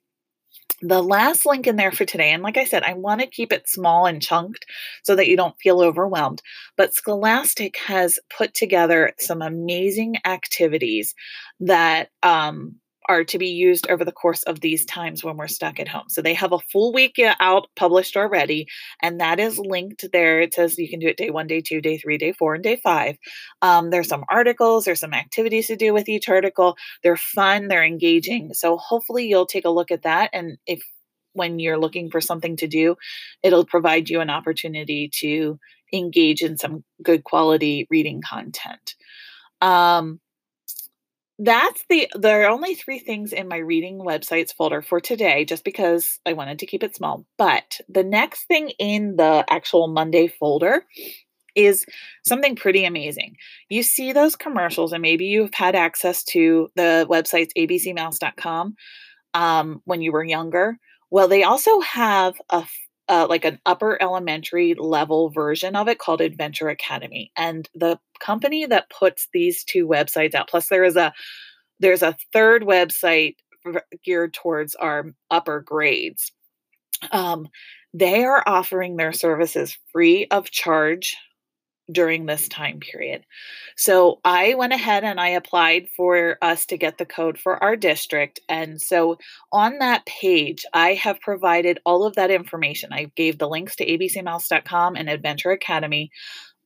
The 0.80 1.02
last 1.02 1.44
link 1.44 1.66
in 1.66 1.76
there 1.76 1.90
for 1.90 2.04
today, 2.04 2.30
and 2.30 2.42
like 2.42 2.56
I 2.56 2.64
said, 2.64 2.84
I 2.84 2.92
want 2.92 3.20
to 3.20 3.26
keep 3.26 3.52
it 3.52 3.68
small 3.68 4.06
and 4.06 4.22
chunked 4.22 4.64
so 5.02 5.16
that 5.16 5.26
you 5.26 5.36
don't 5.36 5.58
feel 5.60 5.80
overwhelmed. 5.80 6.40
But 6.76 6.94
Scholastic 6.94 7.76
has 7.78 8.20
put 8.36 8.54
together 8.54 9.12
some 9.18 9.42
amazing 9.42 10.16
activities 10.24 11.14
that 11.60 12.10
um, 12.22 12.76
are 13.08 13.24
to 13.24 13.38
be 13.38 13.48
used 13.48 13.88
over 13.90 14.04
the 14.04 14.12
course 14.12 14.42
of 14.44 14.60
these 14.60 14.84
times 14.84 15.24
when 15.24 15.36
we're 15.36 15.48
stuck 15.48 15.80
at 15.80 15.88
home. 15.88 16.08
So 16.08 16.20
they 16.20 16.34
have 16.34 16.52
a 16.52 16.58
full 16.58 16.92
week 16.92 17.18
out 17.40 17.68
published 17.74 18.16
already, 18.16 18.66
and 19.02 19.20
that 19.20 19.40
is 19.40 19.58
linked 19.58 20.04
there. 20.12 20.40
It 20.40 20.54
says 20.54 20.78
you 20.78 20.88
can 20.88 21.00
do 21.00 21.08
it 21.08 21.16
day 21.16 21.30
one, 21.30 21.46
day 21.46 21.60
two, 21.60 21.80
day 21.80 21.98
three, 21.98 22.18
day 22.18 22.32
four, 22.32 22.54
and 22.54 22.62
day 22.62 22.76
five. 22.76 23.16
Um, 23.62 23.90
there's 23.90 24.08
some 24.08 24.24
articles, 24.30 24.84
there's 24.84 25.00
some 25.00 25.14
activities 25.14 25.68
to 25.68 25.76
do 25.76 25.92
with 25.94 26.08
each 26.08 26.28
article. 26.28 26.76
They're 27.02 27.16
fun, 27.16 27.68
they're 27.68 27.84
engaging. 27.84 28.52
So 28.54 28.76
hopefully 28.76 29.26
you'll 29.26 29.46
take 29.46 29.64
a 29.64 29.70
look 29.70 29.90
at 29.90 30.02
that. 30.02 30.30
And 30.32 30.58
if 30.66 30.82
when 31.32 31.58
you're 31.58 31.78
looking 31.78 32.10
for 32.10 32.20
something 32.20 32.56
to 32.56 32.66
do, 32.66 32.96
it'll 33.42 33.64
provide 33.64 34.08
you 34.08 34.20
an 34.20 34.30
opportunity 34.30 35.10
to 35.20 35.58
engage 35.92 36.42
in 36.42 36.58
some 36.58 36.84
good 37.02 37.24
quality 37.24 37.86
reading 37.90 38.20
content. 38.20 38.94
Um, 39.60 40.20
that's 41.40 41.84
the 41.88 42.08
there 42.14 42.42
are 42.42 42.50
only 42.50 42.74
three 42.74 42.98
things 42.98 43.32
in 43.32 43.46
my 43.46 43.58
reading 43.58 43.98
websites 43.98 44.52
folder 44.52 44.82
for 44.82 45.00
today 45.00 45.44
just 45.44 45.62
because 45.62 46.18
i 46.26 46.32
wanted 46.32 46.58
to 46.58 46.66
keep 46.66 46.82
it 46.82 46.96
small 46.96 47.24
but 47.36 47.80
the 47.88 48.02
next 48.02 48.44
thing 48.48 48.70
in 48.78 49.16
the 49.16 49.44
actual 49.48 49.86
monday 49.86 50.26
folder 50.26 50.84
is 51.58 51.84
something 52.24 52.54
pretty 52.54 52.84
amazing. 52.84 53.36
You 53.68 53.82
see 53.82 54.12
those 54.12 54.36
commercials 54.36 54.92
and 54.92 55.02
maybe 55.02 55.24
you've 55.26 55.54
had 55.54 55.74
access 55.74 56.22
to 56.24 56.70
the 56.76 57.06
websites 57.10 57.50
abcmouse.com 57.58 58.76
um, 59.34 59.82
when 59.84 60.00
you 60.00 60.12
were 60.12 60.24
younger. 60.24 60.78
Well 61.10 61.26
they 61.26 61.42
also 61.42 61.80
have 61.80 62.34
a 62.50 62.64
uh, 63.08 63.26
like 63.28 63.44
an 63.44 63.58
upper 63.66 64.00
elementary 64.02 64.74
level 64.74 65.30
version 65.30 65.76
of 65.76 65.88
it 65.88 65.98
called 65.98 66.20
Adventure 66.20 66.68
Academy. 66.68 67.32
And 67.36 67.68
the 67.74 67.98
company 68.20 68.66
that 68.66 68.90
puts 68.90 69.28
these 69.32 69.64
two 69.64 69.86
websites 69.86 70.34
out, 70.34 70.48
plus 70.48 70.68
there 70.68 70.84
is 70.84 70.96
a 70.96 71.12
there's 71.80 72.02
a 72.02 72.16
third 72.32 72.62
website 72.62 73.36
geared 74.04 74.34
towards 74.34 74.74
our 74.74 75.06
upper 75.30 75.60
grades. 75.60 76.32
Um, 77.12 77.48
they 77.94 78.24
are 78.24 78.42
offering 78.46 78.96
their 78.96 79.12
services 79.12 79.78
free 79.92 80.26
of 80.30 80.50
charge 80.50 81.16
during 81.90 82.26
this 82.26 82.48
time 82.48 82.80
period. 82.80 83.24
So 83.76 84.20
I 84.24 84.54
went 84.54 84.72
ahead 84.72 85.04
and 85.04 85.20
I 85.20 85.28
applied 85.28 85.88
for 85.96 86.36
us 86.42 86.66
to 86.66 86.76
get 86.76 86.98
the 86.98 87.06
code 87.06 87.38
for 87.38 87.62
our 87.62 87.76
district. 87.76 88.40
And 88.48 88.80
so 88.80 89.18
on 89.52 89.78
that 89.78 90.04
page, 90.06 90.64
I 90.74 90.94
have 90.94 91.20
provided 91.20 91.80
all 91.84 92.04
of 92.04 92.16
that 92.16 92.30
information. 92.30 92.92
I 92.92 93.10
gave 93.16 93.38
the 93.38 93.48
links 93.48 93.76
to 93.76 93.86
abcmouse.com 93.86 94.96
and 94.96 95.08
Adventure 95.08 95.50
Academy. 95.50 96.10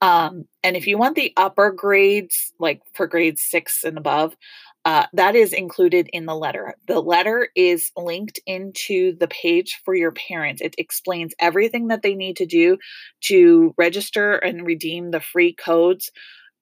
Um, 0.01 0.47
and 0.65 0.77
if 0.77 0.89
you 0.89 0.99
want 0.99 1.15
the 1.15 1.33
upper 1.37 1.71
grades, 1.71 2.53
like 2.59 2.83
for 2.95 3.07
grades 3.07 3.43
six 3.43 3.85
and 3.85 3.97
above, 3.97 4.37
uh, 4.85 5.07
that 5.13 5.37
is 5.37 5.53
included 5.53 6.09
in 6.13 6.27
the 6.27 6.35
letter. 6.35 6.75
The 6.89 7.01
letter 7.01 7.49
is 7.55 7.91
linked 7.97 8.41
into 8.47 9.17
the 9.19 9.29
page 9.29 9.81
for 9.85 9.95
your 9.95 10.13
parents. 10.13 10.61
It 10.61 10.75
explains 10.77 11.35
everything 11.39 11.89
that 11.89 12.03
they 12.03 12.15
need 12.15 12.37
to 12.39 12.47
do 12.47 12.79
to 13.23 13.75
register 13.79 14.35
and 14.35 14.67
redeem 14.67 15.11
the 15.11 15.21
free 15.21 15.55
codes 15.55 16.11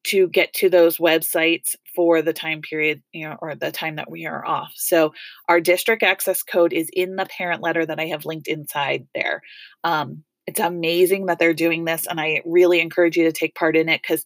to 0.03 0.29
get 0.29 0.53
to 0.55 0.71
those 0.71 0.99
websites 0.99 1.77
for 1.95 2.23
the 2.23 2.33
time 2.33 2.62
period, 2.62 3.03
you 3.12 3.29
know, 3.29 3.37
or 3.41 3.55
the 3.55 3.71
time 3.71 3.97
that 3.97 4.11
we 4.11 4.27
are 4.27 4.47
off. 4.47 4.73
So 4.75 5.12
our 5.49 5.61
district 5.61 6.03
access 6.03 6.43
code 6.43 6.73
is 6.73 6.89
in 6.93 7.17
the 7.17 7.27
parent 7.27 7.62
letter 7.62 7.85
that 7.85 8.00
I 8.00 8.07
have 8.07 8.25
linked 8.25 8.49
inside 8.49 9.07
there. 9.15 9.43
Um, 9.85 10.25
it's 10.47 10.61
amazing 10.61 11.27
that 11.27 11.39
they're 11.39 11.55
doing 11.55 11.85
this, 11.85 12.07
and 12.07 12.21
I 12.21 12.43
really 12.45 12.81
encourage 12.81 13.17
you 13.17 13.25
to 13.25 13.33
take 13.33 13.55
part 13.55 13.77
in 13.77 13.89
it 13.89 14.00
because 14.03 14.25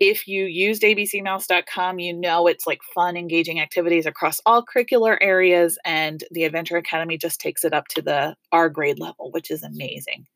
if 0.00 0.26
you 0.26 0.46
used 0.46 0.82
abcmouse.com, 0.82 1.98
you 1.98 2.14
know 2.14 2.46
it's 2.46 2.66
like 2.66 2.80
fun, 2.94 3.18
engaging 3.18 3.60
activities 3.60 4.06
across 4.06 4.40
all 4.46 4.64
curricular 4.64 5.18
areas, 5.20 5.78
and 5.84 6.24
the 6.30 6.44
Adventure 6.44 6.78
Academy 6.78 7.18
just 7.18 7.38
takes 7.38 7.64
it 7.64 7.74
up 7.74 7.86
to 7.88 8.02
the 8.02 8.34
R 8.50 8.70
grade 8.70 8.98
level, 8.98 9.30
which 9.30 9.50
is 9.50 9.62
amazing. 9.62 10.26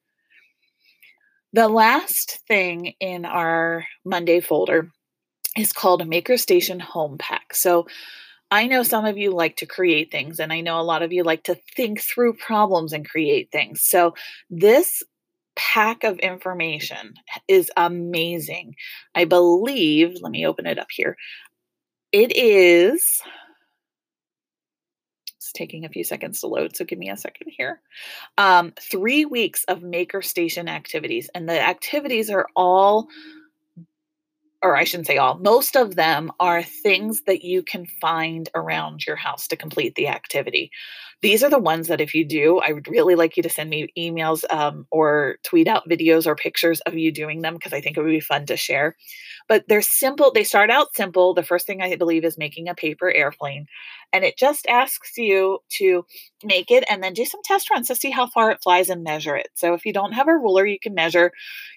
The 1.54 1.68
last 1.68 2.40
thing 2.46 2.94
in 3.00 3.24
our 3.24 3.86
Monday 4.04 4.40
folder 4.40 4.90
is 5.56 5.72
called 5.72 6.06
Maker 6.06 6.36
Station 6.36 6.80
Home 6.80 7.16
Pack. 7.16 7.54
So 7.54 7.86
I 8.50 8.66
know 8.66 8.82
some 8.82 9.06
of 9.06 9.16
you 9.16 9.30
like 9.30 9.56
to 9.56 9.66
create 9.66 10.10
things, 10.10 10.40
and 10.40 10.52
I 10.52 10.60
know 10.60 10.78
a 10.78 10.82
lot 10.82 11.02
of 11.02 11.12
you 11.12 11.22
like 11.22 11.44
to 11.44 11.56
think 11.74 12.00
through 12.00 12.34
problems 12.34 12.92
and 12.92 13.08
create 13.08 13.50
things. 13.50 13.82
So 13.82 14.14
this 14.50 15.02
pack 15.56 16.04
of 16.04 16.18
information 16.18 17.14
is 17.48 17.70
amazing. 17.76 18.74
I 19.14 19.24
believe, 19.24 20.16
let 20.20 20.32
me 20.32 20.46
open 20.46 20.66
it 20.66 20.78
up 20.78 20.88
here. 20.90 21.16
It 22.12 22.36
is 22.36 23.20
it's 25.36 25.52
taking 25.52 25.84
a 25.84 25.90
few 25.90 26.04
seconds 26.04 26.40
to 26.40 26.46
load, 26.46 26.74
so 26.74 26.84
give 26.84 26.98
me 26.98 27.10
a 27.10 27.16
second 27.16 27.52
here. 27.54 27.82
Um, 28.38 28.72
three 28.80 29.26
weeks 29.26 29.64
of 29.64 29.80
MakerStation 29.80 30.70
activities, 30.70 31.28
and 31.34 31.48
the 31.48 31.60
activities 31.60 32.30
are 32.30 32.46
all 32.56 33.08
or 34.64 34.76
I 34.76 34.84
shouldn't 34.84 35.06
say 35.06 35.18
all, 35.18 35.38
most 35.38 35.76
of 35.76 35.94
them 35.94 36.32
are 36.40 36.62
things 36.62 37.22
that 37.26 37.44
you 37.44 37.62
can 37.62 37.86
find 37.86 38.48
around 38.54 39.06
your 39.06 39.16
house 39.16 39.46
to 39.48 39.56
complete 39.56 39.94
the 39.94 40.08
activity. 40.08 40.70
These 41.22 41.44
are 41.44 41.50
the 41.50 41.58
ones 41.58 41.88
that 41.88 42.00
if 42.00 42.14
you 42.14 42.24
do, 42.24 42.58
I 42.58 42.72
would 42.72 42.88
really 42.88 43.14
like 43.14 43.36
you 43.36 43.42
to 43.44 43.50
send 43.50 43.70
me 43.70 43.88
emails 43.98 44.44
um, 44.52 44.86
or 44.90 45.36
tweet 45.44 45.68
out 45.68 45.88
videos 45.88 46.26
or 46.26 46.34
pictures 46.34 46.80
of 46.82 46.94
you 46.94 47.12
doing 47.12 47.42
them 47.42 47.54
because 47.54 47.72
I 47.72 47.80
think 47.80 47.96
it 47.96 48.02
would 48.02 48.10
be 48.10 48.20
fun 48.20 48.46
to 48.46 48.56
share. 48.56 48.96
But 49.48 49.64
they're 49.68 49.82
simple. 49.82 50.32
They 50.32 50.44
start 50.44 50.70
out 50.70 50.94
simple. 50.94 51.34
The 51.34 51.42
first 51.42 51.66
thing 51.66 51.82
I 51.82 51.96
believe 51.96 52.24
is 52.24 52.38
making 52.38 52.68
a 52.68 52.74
paper 52.74 53.12
airplane. 53.12 53.66
And 54.12 54.24
it 54.24 54.38
just 54.38 54.66
asks 54.68 55.18
you 55.18 55.58
to 55.78 56.06
make 56.42 56.70
it 56.70 56.84
and 56.88 57.02
then 57.02 57.12
do 57.12 57.24
some 57.24 57.40
test 57.44 57.70
runs 57.70 57.88
to 57.88 57.94
see 57.94 58.10
how 58.10 58.26
far 58.28 58.50
it 58.50 58.62
flies 58.62 58.88
and 58.88 59.02
measure 59.04 59.36
it. 59.36 59.48
So 59.54 59.74
if 59.74 59.84
you 59.84 59.92
don't 59.92 60.12
have 60.12 60.28
a 60.28 60.36
ruler, 60.36 60.64
you 60.64 60.78
can 60.78 60.94
measure, 60.94 61.32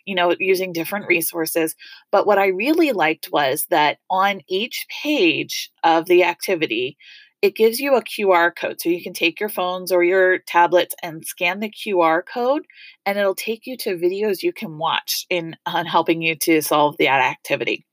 you 0.05 0.15
know, 0.15 0.35
using 0.39 0.71
different 0.71 1.07
resources. 1.07 1.75
But 2.11 2.25
what 2.25 2.37
I 2.37 2.47
really 2.47 2.91
liked 2.93 3.29
was 3.31 3.65
that 3.69 3.97
on 4.09 4.41
each 4.47 4.85
page 5.03 5.69
of 5.83 6.05
the 6.05 6.23
activity, 6.23 6.97
it 7.41 7.55
gives 7.55 7.79
you 7.79 7.95
a 7.95 8.03
QR 8.03 8.55
code. 8.55 8.81
So 8.81 8.89
you 8.89 9.01
can 9.03 9.13
take 9.13 9.39
your 9.39 9.49
phones 9.49 9.91
or 9.91 10.03
your 10.03 10.39
tablets 10.39 10.95
and 11.03 11.25
scan 11.25 11.59
the 11.59 11.71
QR 11.71 12.23
code, 12.25 12.65
and 13.05 13.17
it'll 13.17 13.35
take 13.35 13.67
you 13.67 13.77
to 13.77 13.95
videos 13.95 14.43
you 14.43 14.53
can 14.53 14.77
watch 14.77 15.25
in 15.29 15.55
on 15.65 15.85
helping 15.85 16.21
you 16.21 16.35
to 16.35 16.61
solve 16.61 16.95
that 16.97 17.21
activity. 17.21 17.85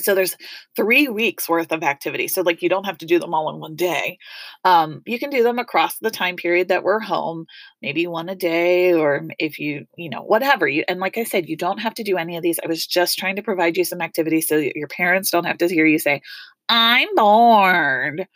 So 0.00 0.14
there's 0.14 0.36
three 0.76 1.08
weeks 1.08 1.48
worth 1.48 1.72
of 1.72 1.82
activity. 1.82 2.28
So 2.28 2.42
like 2.42 2.62
you 2.62 2.68
don't 2.68 2.86
have 2.86 2.98
to 2.98 3.06
do 3.06 3.18
them 3.18 3.34
all 3.34 3.50
in 3.52 3.60
one 3.60 3.76
day. 3.76 4.18
Um, 4.64 5.02
you 5.06 5.18
can 5.18 5.30
do 5.30 5.42
them 5.42 5.58
across 5.58 5.98
the 5.98 6.10
time 6.10 6.36
period 6.36 6.68
that 6.68 6.82
we're 6.82 7.00
home, 7.00 7.46
maybe 7.82 8.06
one 8.06 8.28
a 8.28 8.34
day, 8.34 8.92
or 8.94 9.26
if 9.38 9.58
you 9.58 9.86
you 9.96 10.08
know 10.08 10.22
whatever 10.22 10.66
you. 10.66 10.84
And 10.88 11.00
like 11.00 11.18
I 11.18 11.24
said, 11.24 11.48
you 11.48 11.56
don't 11.56 11.78
have 11.78 11.94
to 11.94 12.04
do 12.04 12.16
any 12.16 12.36
of 12.36 12.42
these. 12.42 12.58
I 12.64 12.68
was 12.68 12.86
just 12.86 13.18
trying 13.18 13.36
to 13.36 13.42
provide 13.42 13.76
you 13.76 13.84
some 13.84 14.00
activity 14.00 14.40
so 14.40 14.56
your 14.56 14.88
parents 14.88 15.30
don't 15.30 15.44
have 15.44 15.58
to 15.58 15.68
hear 15.68 15.86
you 15.86 15.98
say, 15.98 16.22
"I'm 16.68 17.14
bored." 17.14 18.26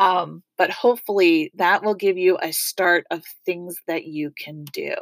Um, 0.00 0.42
but 0.56 0.70
hopefully 0.70 1.52
that 1.56 1.84
will 1.84 1.94
give 1.94 2.16
you 2.16 2.38
a 2.42 2.52
start 2.52 3.04
of 3.10 3.22
things 3.44 3.76
that 3.86 4.06
you 4.06 4.32
can 4.36 4.64
do. 4.64 4.94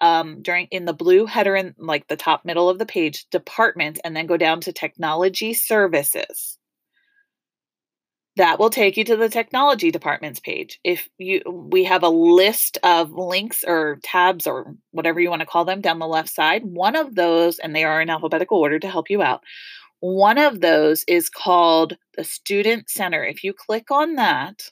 um, 0.00 0.40
during 0.42 0.66
in 0.70 0.86
the 0.86 0.94
blue 0.94 1.26
header 1.26 1.54
in 1.54 1.74
like 1.78 2.08
the 2.08 2.16
top 2.16 2.44
middle 2.44 2.70
of 2.70 2.78
the 2.78 2.86
page, 2.86 3.28
department, 3.30 4.00
and 4.02 4.16
then 4.16 4.26
go 4.26 4.38
down 4.38 4.60
to 4.62 4.72
technology 4.72 5.52
services, 5.52 6.56
that 8.36 8.58
will 8.58 8.70
take 8.70 8.96
you 8.96 9.04
to 9.04 9.16
the 9.16 9.28
technology 9.28 9.90
departments 9.90 10.40
page. 10.40 10.80
If 10.82 11.08
you 11.18 11.42
we 11.46 11.84
have 11.84 12.02
a 12.02 12.08
list 12.08 12.78
of 12.82 13.12
links 13.12 13.64
or 13.66 13.98
tabs 14.02 14.46
or 14.46 14.74
whatever 14.92 15.20
you 15.20 15.28
want 15.28 15.40
to 15.40 15.46
call 15.46 15.66
them 15.66 15.82
down 15.82 15.98
the 15.98 16.06
left 16.06 16.30
side. 16.30 16.64
One 16.64 16.96
of 16.96 17.14
those, 17.14 17.58
and 17.58 17.76
they 17.76 17.84
are 17.84 18.00
in 18.00 18.08
alphabetical 18.08 18.58
order 18.58 18.78
to 18.78 18.88
help 18.88 19.10
you 19.10 19.22
out. 19.22 19.42
One 20.00 20.38
of 20.38 20.60
those 20.60 21.04
is 21.06 21.28
called 21.28 21.98
the 22.16 22.24
Student 22.24 22.88
Center. 22.88 23.24
If 23.24 23.44
you 23.44 23.52
click 23.52 23.90
on 23.90 24.14
that, 24.14 24.70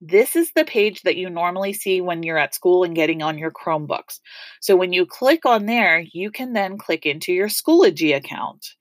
this 0.00 0.34
is 0.34 0.52
the 0.52 0.64
page 0.64 1.02
that 1.02 1.16
you 1.16 1.28
normally 1.28 1.72
see 1.72 2.00
when 2.00 2.22
you're 2.22 2.38
at 2.38 2.54
school 2.54 2.84
and 2.84 2.94
getting 2.94 3.22
on 3.22 3.38
your 3.38 3.50
Chromebooks. 3.50 4.20
So 4.60 4.76
when 4.76 4.92
you 4.92 5.04
click 5.04 5.44
on 5.44 5.66
there, 5.66 6.04
you 6.12 6.30
can 6.30 6.54
then 6.54 6.78
click 6.78 7.04
into 7.04 7.32
your 7.32 7.48
Schoology 7.48 8.16
account. 8.16 8.74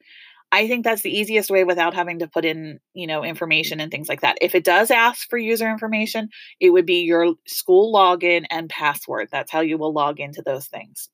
I 0.52 0.68
think 0.68 0.84
that's 0.84 1.04
the 1.04 1.16
easiest 1.16 1.52
way 1.52 1.64
without 1.64 1.94
having 1.94 2.20
to 2.20 2.28
put 2.28 2.44
in, 2.44 2.80
you 2.94 3.06
know, 3.06 3.24
information 3.24 3.80
and 3.80 3.92
things 3.92 4.10
like 4.10 4.22
that. 4.22 4.38
If 4.42 4.56
it 4.56 4.64
does 4.64 4.90
ask 4.90 5.30
for 5.30 5.38
user 5.38 5.70
information, 5.70 6.30
it 6.60 6.72
would 6.72 6.86
be 6.86 7.02
your 7.02 7.36
school 7.48 7.94
login 7.94 8.46
and 8.50 8.70
password. 8.70 9.30
That's 9.32 9.52
how 9.52 9.60
you 9.60 9.78
will 9.78 9.94
log 9.94 10.20
into 10.20 10.42
those 10.42 10.66
things. 10.66 11.10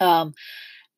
Um, 0.00 0.34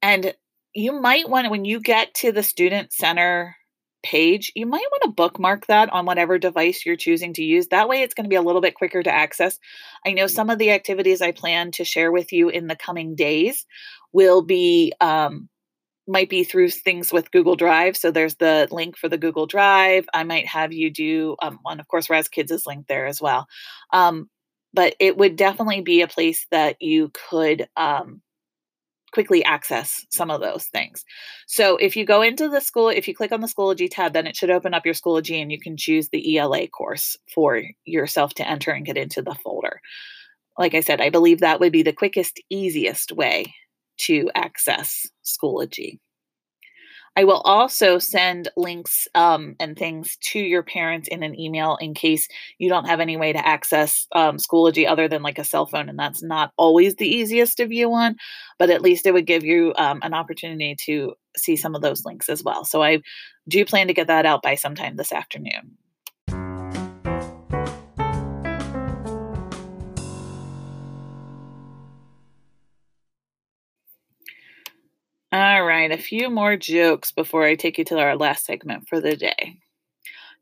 and 0.03 0.35
you 0.75 1.01
might 1.01 1.29
want 1.29 1.51
when 1.51 1.65
you 1.65 1.79
get 1.79 2.13
to 2.15 2.33
the 2.33 2.43
student 2.43 2.93
center 2.93 3.57
page, 4.05 4.53
you 4.55 4.67
might 4.67 4.87
want 4.93 5.03
to 5.05 5.11
bookmark 5.11 5.67
that 5.67 5.93
on 5.93 6.07
whatever 6.07 6.39
device 6.39 6.87
you're 6.87 6.95
choosing 6.95 7.33
to 7.33 7.43
use. 7.43 7.69
That 7.69 7.89
way, 7.89 8.03
it's 8.03 8.15
going 8.15 8.27
to 8.27 8.31
be 8.31 8.37
a 8.37 8.43
little 8.43 8.61
bit 8.61 8.77
quicker 8.77 9.03
to 9.03 9.13
access. 9.13 9.59
I 10.07 10.13
know 10.13 10.29
some 10.29 10.51
of 10.51 10.59
the 10.59 10.71
activities 10.71 11.21
I 11.21 11.33
plan 11.33 11.73
to 11.73 11.85
share 11.85 12.13
with 12.13 12.33
you 12.33 12.49
in 12.49 12.69
the 12.69 12.77
coming 12.77 13.17
days 13.17 13.67
will 14.13 14.43
be 14.43 14.93
um, 15.01 15.49
might 16.07 16.29
be 16.29 16.45
through 16.45 16.71
things 16.71 17.13
with 17.13 17.31
Google 17.31 17.57
Drive. 17.57 17.97
So 17.97 18.11
there's 18.11 18.37
the 18.37 18.69
link 18.71 18.97
for 18.97 19.09
the 19.09 19.19
Google 19.19 19.47
Drive. 19.47 20.07
I 20.13 20.23
might 20.25 20.47
have 20.47 20.73
you 20.73 20.91
do 20.91 21.37
um, 21.43 21.59
one, 21.63 21.81
of 21.81 21.89
course, 21.89 22.11
Raz 22.11 22.29
Kids 22.29 22.53
is 22.53 22.67
linked 22.67 22.89
there 22.89 23.07
as 23.07 23.21
well. 23.21 23.47
Um, 23.93 24.29
but 24.73 24.95
it 25.01 25.17
would 25.17 25.37
definitely 25.37 25.81
be 25.81 26.03
a 26.03 26.09
place 26.09 26.47
that 26.51 26.83
you 26.83 27.11
could 27.31 27.69
um, 27.77 28.21
quickly 29.15 29.45
access 29.45 30.05
some 30.11 30.29
of 30.29 30.41
those 30.41 30.65
things. 30.67 31.05
So 31.47 31.77
if 31.77 31.97
you 31.97 32.05
go 32.05 32.21
into 32.21 32.49
the 32.49 32.61
school, 32.61 32.89
if 32.89 33.07
you 33.07 33.15
click 33.15 33.31
on 33.31 33.41
the 33.41 33.47
Schoology 33.47 33.89
tab, 33.89 34.13
then 34.13 34.27
it 34.27 34.35
should 34.35 34.51
open 34.51 34.75
up 34.75 34.85
your 34.85 34.95
Schoology 34.95 35.41
and 35.41 35.53
you 35.53 35.61
can 35.61 35.77
choose 35.77 36.09
the 36.09 36.37
ELA 36.37 36.67
course 36.67 37.17
for 37.33 37.63
yourself 37.85 38.35
to 38.35 38.49
enter 38.49 38.73
and 38.73 38.85
get 38.85 38.99
into 38.99 39.23
the 39.23 39.37
folder. 39.37 39.81
Like 40.59 40.75
I 40.75 40.81
said, 40.81 41.01
I 41.01 41.11
believe 41.11 41.41
that 41.41 41.61
would 41.61 41.73
be 41.73 41.85
the 41.85 41.93
quickest, 41.93 42.43
easiest 42.51 43.13
way 43.13 43.55
to 43.99 44.31
access 44.35 45.07
Schoology. 45.25 46.01
I 47.17 47.25
will 47.25 47.41
also 47.43 47.99
send 47.99 48.49
links 48.57 49.07
um, 49.15 49.55
and 49.61 49.77
things 49.77 50.17
to 50.33 50.41
your 50.41 50.65
parents 50.65 51.07
in 51.09 51.23
an 51.23 51.39
email 51.39 51.77
in 51.81 51.95
case 51.95 52.27
you 52.59 52.69
don't 52.69 52.89
have 52.89 52.99
any 52.99 53.17
way 53.17 53.33
to 53.33 53.47
access 53.47 54.07
um, 54.13 54.37
Schoology 54.37 54.89
other 54.89 55.07
than 55.07 55.23
like 55.23 55.39
a 55.39 55.45
cell 55.45 55.67
phone. 55.67 55.89
And 55.89 55.99
that's 55.99 56.23
not 56.23 56.53
always 56.57 56.97
the 56.97 57.09
easiest 57.09 57.57
to 57.59 57.67
view 57.67 57.93
on, 57.93 58.17
but 58.59 58.71
at 58.71 58.83
least 58.83 59.07
it 59.07 59.15
would 59.15 59.27
give 59.27 59.45
you 59.45 59.75
um, 59.79 60.01
an 60.03 60.13
opportunity 60.13 60.77
to 60.87 61.15
see 61.37 61.57
some 61.57 61.75
of 61.75 61.83
those 61.83 62.05
links 62.05 62.29
as 62.29 62.43
well. 62.43 62.65
So 62.65 62.83
I 62.83 63.01
do 63.49 63.65
plan 63.65 63.87
to 63.87 63.95
get 63.95 64.09
that 64.09 64.27
out 64.27 64.43
by 64.43 64.57
sometime 64.57 64.97
this 64.97 65.13
afternoon. 65.13 65.77
All 75.35 75.65
right, 75.65 75.91
a 75.91 75.99
few 75.99 76.31
more 76.31 76.57
jokes 76.57 77.11
before 77.11 77.43
I 77.43 77.57
take 77.57 77.77
you 77.77 77.85
to 77.87 77.99
our 77.99 78.15
last 78.15 78.47
segment 78.47 78.87
for 78.89 79.01
the 79.01 79.17
day. 79.17 79.59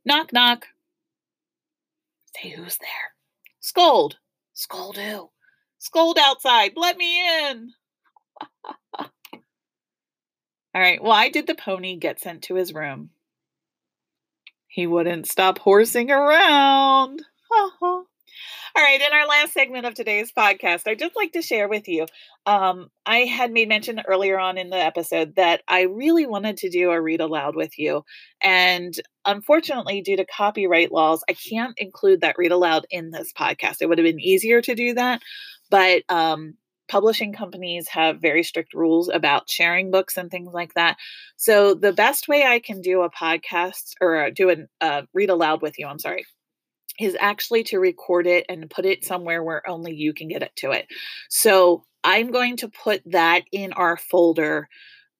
Knock, 0.04 0.34
knock. 0.34 0.66
Say 2.36 2.50
who's 2.50 2.76
there. 2.76 3.14
Scold. 3.60 4.18
Scold 4.52 4.98
who? 4.98 5.30
Scold 5.78 6.18
outside. 6.20 6.72
Let 6.76 6.98
me 6.98 7.26
in. 7.26 7.70
All 8.98 9.08
right, 10.74 11.02
why 11.02 11.30
did 11.30 11.46
the 11.46 11.54
pony 11.54 11.96
get 11.96 12.20
sent 12.20 12.42
to 12.42 12.56
his 12.56 12.74
room? 12.74 13.08
He 14.68 14.86
wouldn't 14.86 15.26
stop 15.26 15.58
horsing 15.58 16.10
around. 16.10 17.22
All 18.74 18.82
right, 18.82 19.00
in 19.02 19.12
our 19.12 19.26
last 19.26 19.52
segment 19.52 19.84
of 19.84 19.92
today's 19.92 20.32
podcast, 20.32 20.84
I'd 20.86 20.98
just 20.98 21.14
like 21.14 21.32
to 21.32 21.42
share 21.42 21.68
with 21.68 21.88
you. 21.88 22.06
Um, 22.46 22.88
I 23.04 23.18
had 23.18 23.52
made 23.52 23.68
mention 23.68 24.00
earlier 24.06 24.38
on 24.38 24.56
in 24.56 24.70
the 24.70 24.78
episode 24.78 25.36
that 25.36 25.60
I 25.68 25.82
really 25.82 26.24
wanted 26.24 26.56
to 26.58 26.70
do 26.70 26.90
a 26.90 26.98
read 26.98 27.20
aloud 27.20 27.54
with 27.54 27.78
you. 27.78 28.02
And 28.40 28.94
unfortunately, 29.26 30.00
due 30.00 30.16
to 30.16 30.24
copyright 30.24 30.90
laws, 30.90 31.22
I 31.28 31.34
can't 31.34 31.74
include 31.76 32.22
that 32.22 32.36
read 32.38 32.50
aloud 32.50 32.86
in 32.90 33.10
this 33.10 33.30
podcast. 33.34 33.82
It 33.82 33.90
would 33.90 33.98
have 33.98 34.06
been 34.06 34.20
easier 34.20 34.62
to 34.62 34.74
do 34.74 34.94
that. 34.94 35.20
But 35.70 36.04
um, 36.08 36.54
publishing 36.88 37.34
companies 37.34 37.88
have 37.88 38.22
very 38.22 38.42
strict 38.42 38.72
rules 38.72 39.10
about 39.10 39.50
sharing 39.50 39.90
books 39.90 40.16
and 40.16 40.30
things 40.30 40.54
like 40.54 40.72
that. 40.74 40.96
So 41.36 41.74
the 41.74 41.92
best 41.92 42.26
way 42.26 42.44
I 42.46 42.58
can 42.58 42.80
do 42.80 43.02
a 43.02 43.10
podcast 43.10 43.92
or 44.00 44.30
do 44.30 44.48
a 44.48 44.56
uh, 44.80 45.02
read 45.12 45.28
aloud 45.28 45.60
with 45.60 45.78
you, 45.78 45.86
I'm 45.86 45.98
sorry, 45.98 46.24
is 47.02 47.16
actually 47.20 47.64
to 47.64 47.78
record 47.78 48.26
it 48.26 48.46
and 48.48 48.70
put 48.70 48.86
it 48.86 49.04
somewhere 49.04 49.42
where 49.42 49.68
only 49.68 49.94
you 49.94 50.14
can 50.14 50.28
get 50.28 50.42
it 50.42 50.54
to 50.56 50.70
it. 50.70 50.86
So 51.28 51.84
I'm 52.04 52.30
going 52.30 52.56
to 52.58 52.68
put 52.68 53.02
that 53.06 53.42
in 53.52 53.72
our 53.72 53.96
folder 53.96 54.68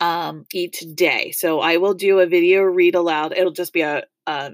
um, 0.00 0.46
each 0.52 0.80
day. 0.94 1.30
So 1.30 1.60
I 1.60 1.76
will 1.76 1.94
do 1.94 2.18
a 2.18 2.26
video 2.26 2.62
read 2.62 2.94
aloud. 2.94 3.32
It'll 3.36 3.52
just 3.52 3.72
be 3.72 3.82
a, 3.82 4.04
a 4.26 4.52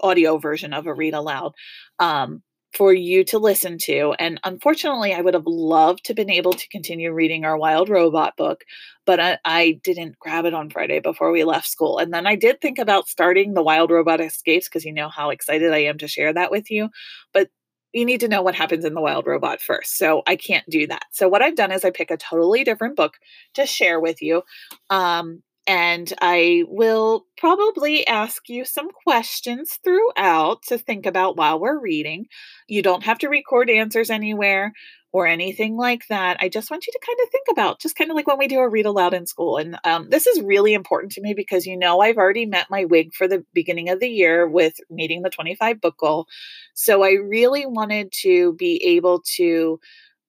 audio 0.00 0.38
version 0.38 0.72
of 0.72 0.86
a 0.86 0.94
read 0.94 1.14
aloud. 1.14 1.52
Um, 1.98 2.42
for 2.78 2.94
you 2.94 3.24
to 3.24 3.40
listen 3.40 3.76
to. 3.76 4.14
And 4.20 4.38
unfortunately, 4.44 5.12
I 5.12 5.20
would 5.20 5.34
have 5.34 5.48
loved 5.48 6.04
to 6.04 6.14
been 6.14 6.30
able 6.30 6.52
to 6.52 6.68
continue 6.68 7.12
reading 7.12 7.44
our 7.44 7.58
Wild 7.58 7.88
Robot 7.88 8.36
book, 8.36 8.62
but 9.04 9.18
I, 9.18 9.38
I 9.44 9.80
didn't 9.82 10.16
grab 10.20 10.44
it 10.44 10.54
on 10.54 10.70
Friday 10.70 11.00
before 11.00 11.32
we 11.32 11.42
left 11.42 11.66
school. 11.66 11.98
And 11.98 12.14
then 12.14 12.24
I 12.24 12.36
did 12.36 12.60
think 12.60 12.78
about 12.78 13.08
starting 13.08 13.54
the 13.54 13.64
Wild 13.64 13.90
Robot 13.90 14.20
Escapes 14.20 14.68
because 14.68 14.84
you 14.84 14.92
know 14.92 15.08
how 15.08 15.30
excited 15.30 15.72
I 15.72 15.78
am 15.78 15.98
to 15.98 16.06
share 16.06 16.32
that 16.32 16.52
with 16.52 16.70
you. 16.70 16.88
But 17.34 17.50
you 17.92 18.04
need 18.04 18.20
to 18.20 18.28
know 18.28 18.42
what 18.42 18.54
happens 18.54 18.84
in 18.84 18.94
the 18.94 19.00
wild 19.00 19.26
robot 19.26 19.60
first. 19.60 19.96
So 19.96 20.22
I 20.26 20.36
can't 20.36 20.68
do 20.68 20.86
that. 20.86 21.06
So 21.10 21.26
what 21.26 21.42
I've 21.42 21.56
done 21.56 21.72
is 21.72 21.84
I 21.84 21.90
pick 21.90 22.10
a 22.10 22.16
totally 22.18 22.62
different 22.62 22.96
book 22.96 23.14
to 23.54 23.66
share 23.66 23.98
with 23.98 24.20
you. 24.22 24.42
Um, 24.90 25.42
and 25.68 26.10
I 26.22 26.64
will 26.66 27.26
probably 27.36 28.06
ask 28.06 28.48
you 28.48 28.64
some 28.64 28.88
questions 28.90 29.78
throughout 29.84 30.62
to 30.68 30.78
think 30.78 31.04
about 31.04 31.36
while 31.36 31.60
we're 31.60 31.78
reading. 31.78 32.26
You 32.68 32.82
don't 32.82 33.04
have 33.04 33.18
to 33.18 33.28
record 33.28 33.68
answers 33.68 34.08
anywhere 34.08 34.72
or 35.12 35.26
anything 35.26 35.76
like 35.76 36.06
that. 36.08 36.38
I 36.40 36.48
just 36.48 36.70
want 36.70 36.86
you 36.86 36.92
to 36.92 37.06
kind 37.06 37.18
of 37.22 37.30
think 37.30 37.46
about, 37.50 37.80
just 37.80 37.96
kind 37.96 38.10
of 38.10 38.16
like 38.16 38.26
when 38.26 38.38
we 38.38 38.48
do 38.48 38.60
a 38.60 38.68
read 38.68 38.86
aloud 38.86 39.12
in 39.12 39.26
school. 39.26 39.58
And 39.58 39.78
um, 39.84 40.08
this 40.08 40.26
is 40.26 40.40
really 40.40 40.72
important 40.72 41.12
to 41.12 41.20
me 41.20 41.34
because 41.34 41.66
you 41.66 41.76
know 41.76 42.00
I've 42.00 42.16
already 42.16 42.46
met 42.46 42.70
my 42.70 42.86
WIG 42.86 43.12
for 43.12 43.28
the 43.28 43.44
beginning 43.52 43.90
of 43.90 44.00
the 44.00 44.08
year 44.08 44.48
with 44.48 44.74
meeting 44.88 45.20
the 45.20 45.30
25 45.30 45.82
book 45.82 45.98
goal. 45.98 46.26
So 46.72 47.02
I 47.02 47.12
really 47.12 47.66
wanted 47.66 48.10
to 48.22 48.54
be 48.54 48.82
able 48.96 49.22
to. 49.36 49.80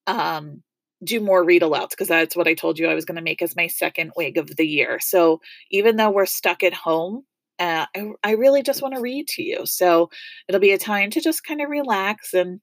Um, 0.06 0.64
do 1.04 1.20
more 1.20 1.44
read 1.44 1.62
alouds 1.62 1.92
because 1.92 2.08
that's 2.08 2.36
what 2.36 2.48
I 2.48 2.54
told 2.54 2.78
you 2.78 2.88
I 2.88 2.96
was 2.96 3.06
going 3.06 3.16
to 3.16 3.22
make 3.22 3.42
as 3.42 3.56
my 3.56 3.68
second 3.68 4.12
wig 4.16 4.38
of 4.38 4.56
the 4.56 4.68
year. 4.68 5.00
So 5.00 5.42
even 5.72 5.96
though 5.96 6.10
we're 6.10 6.26
stuck 6.26 6.64
at 6.64 6.74
home, 6.74 7.24
uh, 7.60 7.86
I, 7.96 8.12
I 8.24 8.32
really 8.32 8.64
just 8.64 8.82
want 8.82 8.96
to 8.96 9.02
read 9.02 9.28
to 9.30 9.44
you. 9.44 9.66
So 9.66 10.10
it'll 10.48 10.62
be 10.62 10.72
a 10.72 10.78
time 10.78 11.10
to 11.12 11.22
just 11.22 11.44
kind 11.44 11.62
of 11.62 11.70
relax 11.70 12.34
and 12.34 12.62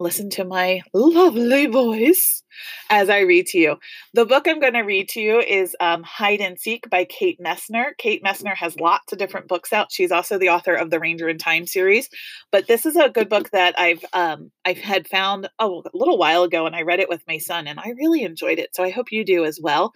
listen 0.00 0.30
to 0.30 0.44
my 0.44 0.82
lovely 0.92 1.66
voice 1.66 2.42
as 2.90 3.08
I 3.08 3.20
read 3.20 3.46
to 3.48 3.58
you. 3.58 3.76
The 4.14 4.26
book 4.26 4.46
I'm 4.46 4.60
going 4.60 4.74
to 4.74 4.80
read 4.80 5.08
to 5.10 5.20
you 5.20 5.40
is 5.40 5.76
um, 5.80 6.02
Hide 6.02 6.40
and 6.40 6.58
Seek 6.58 6.88
by 6.90 7.04
Kate 7.04 7.38
Messner. 7.40 7.90
Kate 7.98 8.22
Messner 8.22 8.54
has 8.56 8.78
lots 8.80 9.12
of 9.12 9.18
different 9.18 9.48
books 9.48 9.72
out. 9.72 9.92
She's 9.92 10.10
also 10.10 10.38
the 10.38 10.48
author 10.48 10.74
of 10.74 10.90
the 10.90 11.00
Ranger 11.00 11.28
in 11.28 11.38
Time 11.38 11.66
series, 11.66 12.08
but 12.50 12.66
this 12.66 12.86
is 12.86 12.96
a 12.96 13.08
good 13.08 13.28
book 13.28 13.50
that 13.50 13.78
I've 13.78 14.04
um, 14.12 14.50
I've 14.64 14.78
had 14.78 15.08
found 15.08 15.48
a 15.58 15.68
little 15.94 16.18
while 16.18 16.42
ago, 16.42 16.66
and 16.66 16.74
I 16.74 16.82
read 16.82 17.00
it 17.00 17.08
with 17.08 17.22
my 17.28 17.38
son, 17.38 17.66
and 17.66 17.78
I 17.78 17.94
really 17.96 18.22
enjoyed 18.22 18.58
it. 18.58 18.70
So 18.74 18.82
I 18.82 18.90
hope 18.90 19.12
you 19.12 19.24
do 19.24 19.44
as 19.44 19.60
well. 19.62 19.92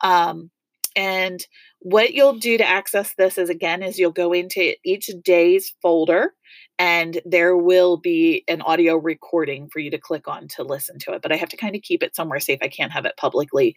Um, 0.00 0.50
and 0.96 1.46
what 1.80 2.14
you'll 2.14 2.38
do 2.38 2.56
to 2.56 2.66
access 2.66 3.14
this 3.18 3.36
is 3.36 3.50
again 3.50 3.82
is 3.82 3.98
you'll 3.98 4.12
go 4.12 4.32
into 4.32 4.74
each 4.82 5.10
day's 5.22 5.74
folder 5.82 6.32
and 6.78 7.20
there 7.24 7.56
will 7.56 7.96
be 7.96 8.44
an 8.48 8.60
audio 8.62 8.96
recording 8.96 9.68
for 9.68 9.78
you 9.78 9.90
to 9.90 9.98
click 9.98 10.28
on 10.28 10.48
to 10.48 10.62
listen 10.62 10.98
to 11.00 11.12
it. 11.12 11.22
But 11.22 11.32
I 11.32 11.36
have 11.36 11.48
to 11.50 11.56
kind 11.56 11.74
of 11.74 11.82
keep 11.82 12.02
it 12.02 12.14
somewhere 12.14 12.40
safe. 12.40 12.58
I 12.62 12.68
can't 12.68 12.92
have 12.92 13.06
it 13.06 13.16
publicly 13.16 13.74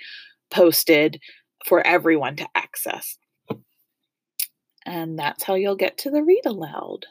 posted 0.52 1.22
for 1.66 1.86
everyone 1.86 2.36
to 2.38 2.48
access. 2.56 3.18
And 4.86 5.20
that's 5.20 5.44
how 5.44 5.56
you'll 5.56 5.76
get 5.76 5.98
to 6.00 6.10
the 6.10 6.24
read 6.24 6.46
aloud. 6.46 7.06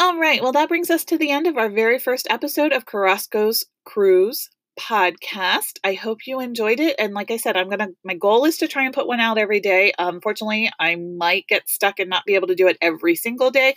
All 0.00 0.18
right, 0.18 0.42
well, 0.42 0.52
that 0.52 0.68
brings 0.68 0.90
us 0.90 1.04
to 1.06 1.18
the 1.18 1.30
end 1.30 1.46
of 1.46 1.56
our 1.56 1.68
very 1.68 1.98
first 1.98 2.26
episode 2.30 2.72
of 2.72 2.86
Carrasco's 2.86 3.64
Crew's 3.84 4.48
podcast. 4.78 5.78
I 5.82 5.94
hope 5.94 6.26
you 6.26 6.40
enjoyed 6.40 6.80
it. 6.80 6.96
And 6.98 7.14
like 7.14 7.30
I 7.30 7.38
said, 7.38 7.56
I'm 7.56 7.70
to, 7.70 7.88
my 8.04 8.14
goal 8.14 8.44
is 8.44 8.58
to 8.58 8.68
try 8.68 8.84
and 8.84 8.94
put 8.94 9.06
one 9.06 9.20
out 9.20 9.38
every 9.38 9.60
day. 9.60 9.92
Um, 9.98 10.18
Unfortunately, 10.18 10.68
I 10.80 10.96
might 10.96 11.46
get 11.46 11.68
stuck 11.68 12.00
and 12.00 12.10
not 12.10 12.26
be 12.26 12.34
able 12.34 12.48
to 12.48 12.56
do 12.56 12.66
it 12.66 12.76
every 12.82 13.14
single 13.14 13.50
day. 13.52 13.76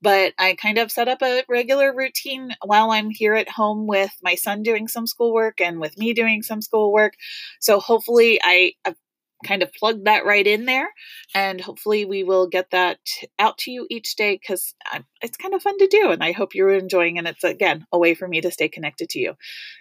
But 0.00 0.32
I 0.38 0.54
kind 0.54 0.78
of 0.78 0.90
set 0.90 1.06
up 1.06 1.22
a 1.22 1.44
regular 1.48 1.94
routine 1.94 2.56
while 2.64 2.90
I'm 2.90 3.10
here 3.10 3.34
at 3.34 3.48
home 3.48 3.86
with 3.86 4.10
my 4.22 4.34
son 4.34 4.62
doing 4.62 4.88
some 4.88 5.06
schoolwork 5.06 5.60
and 5.60 5.78
with 5.78 5.96
me 5.98 6.12
doing 6.12 6.42
some 6.42 6.60
schoolwork. 6.60 7.12
So 7.60 7.78
hopefully, 7.78 8.40
I, 8.42 8.72
I've 8.84 8.96
kind 9.44 9.62
of 9.62 9.72
plug 9.72 10.04
that 10.04 10.24
right 10.24 10.46
in 10.46 10.64
there. 10.64 10.88
And 11.34 11.60
hopefully, 11.60 12.04
we 12.04 12.24
will 12.24 12.46
get 12.46 12.70
that 12.70 12.98
out 13.38 13.58
to 13.58 13.70
you 13.70 13.86
each 13.90 14.16
day 14.16 14.38
because 14.40 14.74
it's 15.20 15.36
kind 15.36 15.54
of 15.54 15.62
fun 15.62 15.78
to 15.78 15.86
do. 15.86 16.10
And 16.10 16.22
I 16.22 16.32
hope 16.32 16.54
you're 16.54 16.72
enjoying. 16.72 17.18
And 17.18 17.26
it's 17.26 17.44
again 17.44 17.86
a 17.92 17.98
way 17.98 18.14
for 18.14 18.28
me 18.28 18.40
to 18.40 18.50
stay 18.50 18.68
connected 18.68 19.08
to 19.10 19.18
you. 19.18 19.34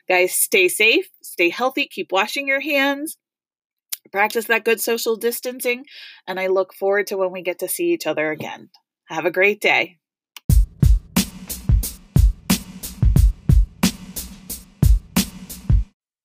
Guys, 0.08 0.34
stay 0.34 0.68
safe, 0.68 1.10
stay 1.22 1.50
healthy, 1.50 1.88
keep 1.88 2.12
washing 2.12 2.48
your 2.48 2.62
hands. 2.62 3.18
Practice 4.12 4.46
that 4.46 4.66
good 4.66 4.82
social 4.82 5.16
distancing, 5.16 5.86
and 6.28 6.38
I 6.38 6.48
look 6.48 6.74
forward 6.74 7.08
to 7.08 7.18
when 7.18 7.32
we 7.32 7.44
get 7.44 7.60
to 7.60 7.70
see 7.70 7.94
each 7.94 8.06
other 8.06 8.32
again. 8.32 8.70
Have 9.06 9.26
a 9.26 9.32
great 9.32 9.62
day. 9.62 10.00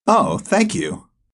Oh, 0.08 0.38
thank 0.38 0.74
you. 0.74 1.06